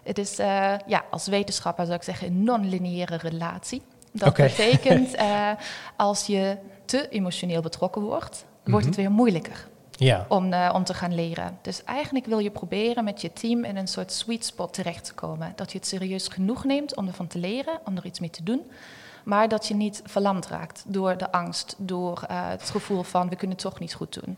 het 0.04 0.18
is 0.18 0.40
uh, 0.40 0.74
ja, 0.86 1.04
als 1.10 1.28
wetenschapper 1.28 1.86
zou 1.86 1.98
ik 1.98 2.04
zeggen 2.04 2.28
een 2.28 2.44
non-lineaire 2.44 3.18
relatie. 3.18 3.82
Dat 4.12 4.30
okay. 4.30 4.48
betekent 4.48 5.16
uh, 5.16 5.52
als 5.96 6.26
je 6.26 6.58
te 6.86 7.10
emotioneel 7.10 7.62
betrokken 7.62 8.02
wordt, 8.02 8.46
wordt 8.64 8.86
het 8.86 8.96
mhm. 8.96 9.06
weer 9.06 9.16
moeilijker 9.16 9.68
ja. 9.92 10.26
om, 10.30 10.54
uh, 10.54 10.72
om 10.74 10.84
te 10.84 10.94
gaan 10.94 11.16
leren. 11.16 11.58
Dus 11.62 11.84
eigenlijk 11.84 12.26
wil 12.26 12.40
je 12.40 12.52
proberen 12.52 13.04
met 13.04 13.22
je 13.22 13.34
team 13.34 13.64
in 13.64 13.78
een 13.78 13.88
soort 13.88 14.12
sweet 14.12 14.46
spot 14.46 14.74
terecht 14.74 15.06
te 15.06 15.14
komen. 15.14 15.54
Dat 15.56 15.72
je 15.72 15.78
het 15.78 15.88
serieus 15.88 16.28
genoeg 16.28 16.64
neemt 16.64 16.96
om 16.96 17.08
ervan 17.08 17.28
te 17.28 17.38
leren, 17.38 17.80
om 17.86 17.98
er 17.98 18.06
iets 18.06 18.20
mee 18.20 18.30
te 18.30 18.44
doen. 18.44 18.72
Maar 19.24 19.48
dat 19.48 19.68
je 19.68 19.74
niet 19.74 20.02
verlamd 20.06 20.48
raakt 20.48 20.84
door 20.88 21.18
de 21.18 21.32
angst, 21.32 21.76
door 21.78 22.24
het 22.28 22.70
gevoel 22.70 23.04
van 23.04 23.30
we 23.30 23.36
kunnen 23.36 23.56
het 23.56 23.66
toch 23.66 23.80
niet 23.80 23.94
goed 23.94 24.14
doen. 24.24 24.38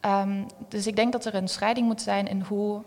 Um, 0.00 0.46
dus 0.68 0.86
ik 0.86 0.96
denk 0.96 1.12
dat 1.12 1.24
er 1.24 1.34
een 1.34 1.48
scheiding 1.48 1.86
moet 1.86 2.02
zijn 2.02 2.28
in 2.28 2.40
hoe, 2.40 2.82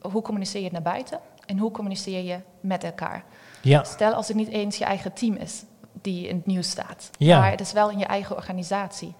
hoe 0.00 0.22
communiceer 0.22 0.58
je 0.58 0.64
het 0.64 0.72
naar 0.72 0.92
buiten 0.92 1.20
en 1.46 1.58
hoe 1.58 1.70
communiceer 1.70 2.22
je 2.22 2.38
met 2.60 2.84
elkaar? 2.84 3.24
Ja. 3.60 3.84
Stel 3.84 4.12
als 4.12 4.28
het 4.28 4.36
niet 4.36 4.48
eens 4.48 4.76
je 4.76 4.84
eigen 4.84 5.12
team 5.12 5.34
is 5.34 5.64
die 5.92 6.28
in 6.28 6.36
het 6.36 6.46
nieuws 6.46 6.70
staat, 6.70 7.10
ja. 7.18 7.40
maar 7.40 7.50
het 7.50 7.60
is 7.60 7.72
wel 7.72 7.90
in 7.90 7.98
je 7.98 8.04
eigen 8.04 8.36
organisatie. 8.36 9.14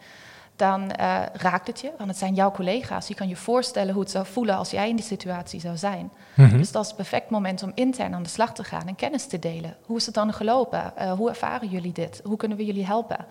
Dan 0.56 0.82
uh, 0.82 1.22
raakt 1.32 1.66
het 1.66 1.80
je, 1.80 1.90
want 1.96 2.10
het 2.10 2.18
zijn 2.18 2.34
jouw 2.34 2.50
collega's. 2.50 3.08
Je 3.08 3.14
kan 3.14 3.28
je 3.28 3.36
voorstellen 3.36 3.92
hoe 3.92 4.02
het 4.02 4.10
zou 4.10 4.26
voelen 4.26 4.56
als 4.56 4.70
jij 4.70 4.88
in 4.88 4.96
die 4.96 5.04
situatie 5.04 5.60
zou 5.60 5.76
zijn. 5.76 6.10
Mm 6.34 6.48
-hmm. 6.48 6.58
Dus 6.58 6.72
dat 6.72 6.82
is 6.82 6.88
het 6.88 6.96
perfect 6.96 7.30
moment 7.30 7.62
om 7.62 7.72
intern 7.74 8.14
aan 8.14 8.22
de 8.22 8.28
slag 8.28 8.54
te 8.54 8.64
gaan 8.64 8.86
en 8.86 8.94
kennis 8.94 9.26
te 9.26 9.38
delen. 9.38 9.76
Hoe 9.86 9.96
is 9.96 10.06
het 10.06 10.14
dan 10.14 10.32
gelopen? 10.32 10.92
Uh, 10.98 11.12
hoe 11.12 11.28
ervaren 11.28 11.68
jullie 11.68 11.92
dit? 11.92 12.20
Hoe 12.24 12.36
kunnen 12.36 12.58
we 12.58 12.64
jullie 12.64 12.86
helpen? 12.86 13.26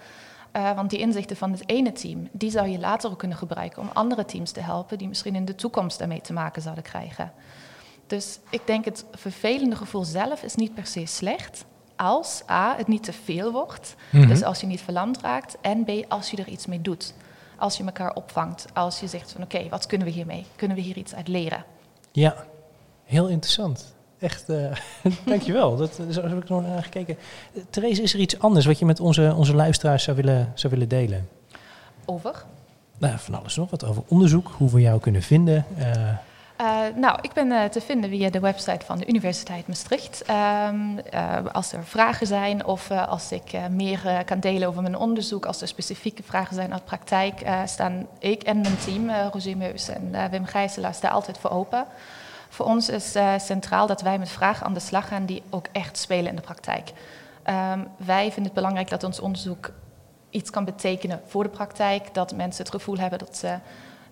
Uh, 0.56 0.72
want 0.76 0.90
die 0.90 1.00
inzichten 1.00 1.38
van 1.38 1.52
het 1.52 1.64
ene 1.66 1.92
team, 1.92 2.28
die 2.32 2.52
zou 2.52 2.68
je 2.68 2.80
later 2.80 3.12
ook 3.12 3.20
kunnen 3.20 3.38
gebruiken 3.38 3.82
om 3.82 3.90
andere 3.94 4.26
teams 4.26 4.52
te 4.52 4.62
helpen 4.62 4.98
die 4.98 5.08
misschien 5.08 5.36
in 5.36 5.46
de 5.46 5.56
toekomst 5.56 6.00
daarmee 6.00 6.22
te 6.22 6.34
maken 6.34 6.62
zouden 6.62 6.84
krijgen. 6.84 7.32
Dus 8.12 8.40
ik 8.50 8.62
denk 8.66 8.86
het 8.86 9.06
vervelende 9.12 9.76
gevoel 9.76 10.04
zelf 10.04 10.44
is 10.44 10.56
niet 10.56 10.74
per 10.74 10.86
se 10.86 11.06
slecht. 11.06 11.66
Als 11.96 12.44
A, 12.50 12.76
het 12.78 12.88
niet 12.88 13.04
te 13.04 13.14
veel 13.14 13.52
wordt. 13.52 13.96
Mm 14.10 14.20
-hmm. 14.20 14.30
Dus 14.30 14.44
als 14.44 14.62
je 14.62 14.68
niet 14.68 14.82
verlamd 14.82 15.22
raakt. 15.22 15.58
En 15.62 15.84
B, 15.84 15.90
als 16.08 16.32
je 16.32 16.38
er 16.38 16.48
iets 16.48 16.66
mee 16.66 16.82
doet. 16.82 17.14
Als 17.58 17.78
je 17.78 17.84
elkaar 17.84 18.14
opvangt. 18.14 18.66
Als 18.74 19.00
je 19.00 19.08
zegt 19.08 19.32
van 19.32 19.44
oké, 19.44 19.56
okay, 19.56 19.70
wat 19.70 19.86
kunnen 19.86 20.08
we 20.08 20.14
hiermee? 20.14 20.46
Kunnen 20.56 20.78
we 20.78 20.84
hier 20.84 20.98
iets 20.98 21.16
uit 21.16 21.28
leren? 21.28 21.64
Ja, 22.12 22.46
heel 23.04 23.28
interessant. 23.28 23.96
Echt, 24.20 24.50
uh, 24.50 24.72
dankjewel. 25.26 25.76
Dat, 25.76 26.00
zo 26.10 26.22
heb 26.22 26.44
ik 26.44 26.50
nog 26.50 26.62
naar 26.62 26.84
gekeken. 26.84 27.18
Therese, 27.70 28.02
is 28.02 28.14
er 28.14 28.20
iets 28.20 28.40
anders 28.40 28.66
wat 28.66 28.80
je 28.80 28.86
met 28.86 29.00
onze, 29.00 29.34
onze 29.38 29.56
luisteraars 29.56 30.04
zou 30.04 30.18
willen, 30.18 30.52
zou 30.54 30.74
willen 30.74 30.90
delen? 30.90 31.30
Over? 32.06 32.44
Nou, 32.98 33.20
van 33.20 33.34
alles 33.34 33.56
nog. 33.56 33.70
Wat 33.70 33.86
over 33.86 34.04
onderzoek, 34.08 34.52
hoe 34.58 34.70
we 34.70 34.82
jou 34.82 35.00
kunnen 35.00 35.22
vinden. 35.22 35.66
Uh, 35.78 36.14
Uh, 36.62 36.82
nou, 36.96 37.18
ik 37.22 37.34
ben 37.34 37.48
uh, 37.48 37.64
te 37.64 37.82
vinden 37.82 38.10
via 38.10 38.30
de 38.30 38.40
website 38.40 38.86
van 38.86 38.98
de 38.98 39.08
Universiteit 39.08 39.68
Maastricht. 39.68 40.24
Um, 40.30 41.00
uh, 41.14 41.38
als 41.52 41.72
er 41.72 41.86
vragen 41.86 42.28
zijn 42.28 42.66
of 42.66 42.92
als 42.92 43.32
ik 43.32 43.70
meer 43.70 44.24
kan 44.26 44.40
delen 44.40 44.68
over 44.68 44.82
mijn 44.82 44.98
onderzoek, 44.98 45.46
als 45.46 45.62
er 45.62 45.68
specifieke 45.68 46.24
vragen 46.24 46.56
zijn 46.56 46.74
uit 46.74 46.86
praktijk, 46.86 47.42
staan 47.66 48.08
ik 48.20 48.44
en 48.44 48.62
mijn 48.62 48.78
team, 48.78 49.10
Roger 49.32 49.58
Meus 49.58 49.88
en 49.88 50.30
Wim 50.32 50.46
Gijselaars, 50.46 51.00
daar 51.00 51.12
altijd 51.12 51.38
voor 51.38 51.50
open. 51.50 51.86
Voor 52.50 52.66
ons 52.66 52.90
is 52.90 53.16
centraal 53.38 53.88
dat 53.88 54.02
wij 54.02 54.18
met 54.18 54.30
vragen 54.30 54.66
aan 54.66 54.74
de 54.74 54.80
slag 54.80 55.08
gaan 55.08 55.26
die 55.26 55.44
ook 55.50 55.66
echt 55.72 55.98
spelen 55.98 56.30
in 56.30 56.36
de 56.36 56.42
praktijk. 56.42 56.92
Um, 57.46 57.88
wij 57.98 58.26
vinden 58.26 58.44
het 58.44 58.54
belangrijk 58.54 58.90
dat 58.90 59.04
ons 59.04 59.20
onderzoek 59.20 59.72
iets 60.30 60.50
kan 60.50 60.66
betekenen 60.66 61.22
voor 61.26 61.44
de 61.44 61.50
praktijk, 61.50 62.14
dat 62.14 62.36
mensen 62.36 62.64
het 62.64 62.74
gevoel 62.74 62.98
hebben 62.98 63.20
dat 63.20 63.38
ze 63.38 63.58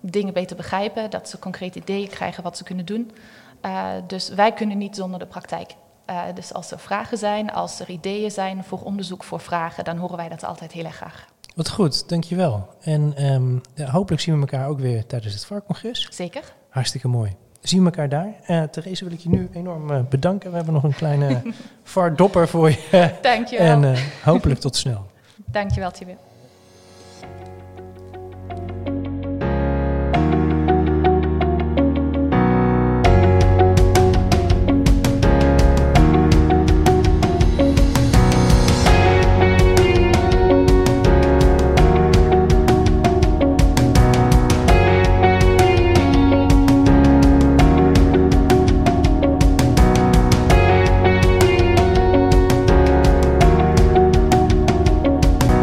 dingen 0.00 0.32
beter 0.32 0.56
begrijpen, 0.56 1.10
dat 1.10 1.28
ze 1.28 1.38
concrete 1.38 1.78
ideeën 1.78 2.08
krijgen 2.08 2.42
wat 2.42 2.56
ze 2.56 2.64
kunnen 2.64 2.86
doen. 2.86 3.10
Uh, 3.64 3.88
dus 4.06 4.28
wij 4.28 4.52
kunnen 4.52 4.78
niet 4.78 4.96
zonder 4.96 5.18
de 5.18 5.26
praktijk. 5.26 5.74
Uh, 6.10 6.22
dus 6.34 6.52
als 6.52 6.70
er 6.70 6.78
vragen 6.78 7.18
zijn, 7.18 7.52
als 7.52 7.80
er 7.80 7.90
ideeën 7.90 8.30
zijn 8.30 8.64
voor 8.64 8.80
onderzoek, 8.80 9.24
voor 9.24 9.40
vragen, 9.40 9.84
dan 9.84 9.96
horen 9.96 10.16
wij 10.16 10.28
dat 10.28 10.44
altijd 10.44 10.72
heel 10.72 10.84
erg 10.84 10.96
graag. 10.96 11.26
Wat 11.54 11.70
goed, 11.70 12.08
dankjewel. 12.08 12.68
En 12.80 13.24
um, 13.32 13.60
ja, 13.74 13.90
hopelijk 13.90 14.22
zien 14.22 14.34
we 14.34 14.40
elkaar 14.40 14.68
ook 14.68 14.80
weer 14.80 15.06
tijdens 15.06 15.34
het 15.34 15.44
varkongres. 15.44 16.08
Zeker. 16.10 16.42
Hartstikke 16.68 17.08
mooi. 17.08 17.36
Zien 17.60 17.80
we 17.80 17.84
elkaar 17.84 18.08
daar. 18.08 18.34
Uh, 18.46 18.62
Therese 18.62 19.04
wil 19.04 19.12
ik 19.12 19.20
je 19.20 19.28
nu 19.28 19.48
enorm 19.52 20.08
bedanken. 20.08 20.50
We 20.50 20.56
hebben 20.56 20.74
nog 20.74 20.82
een 20.82 20.94
kleine 20.94 21.42
vardopper 21.82 22.48
voor 22.48 22.70
je. 22.70 23.14
Dankjewel. 23.22 23.66
En 23.66 23.96
hopelijk 24.24 24.60
tot 24.60 24.76
snel. 24.76 25.06
Dankjewel, 25.46 25.90
Tibbe. 25.90 26.16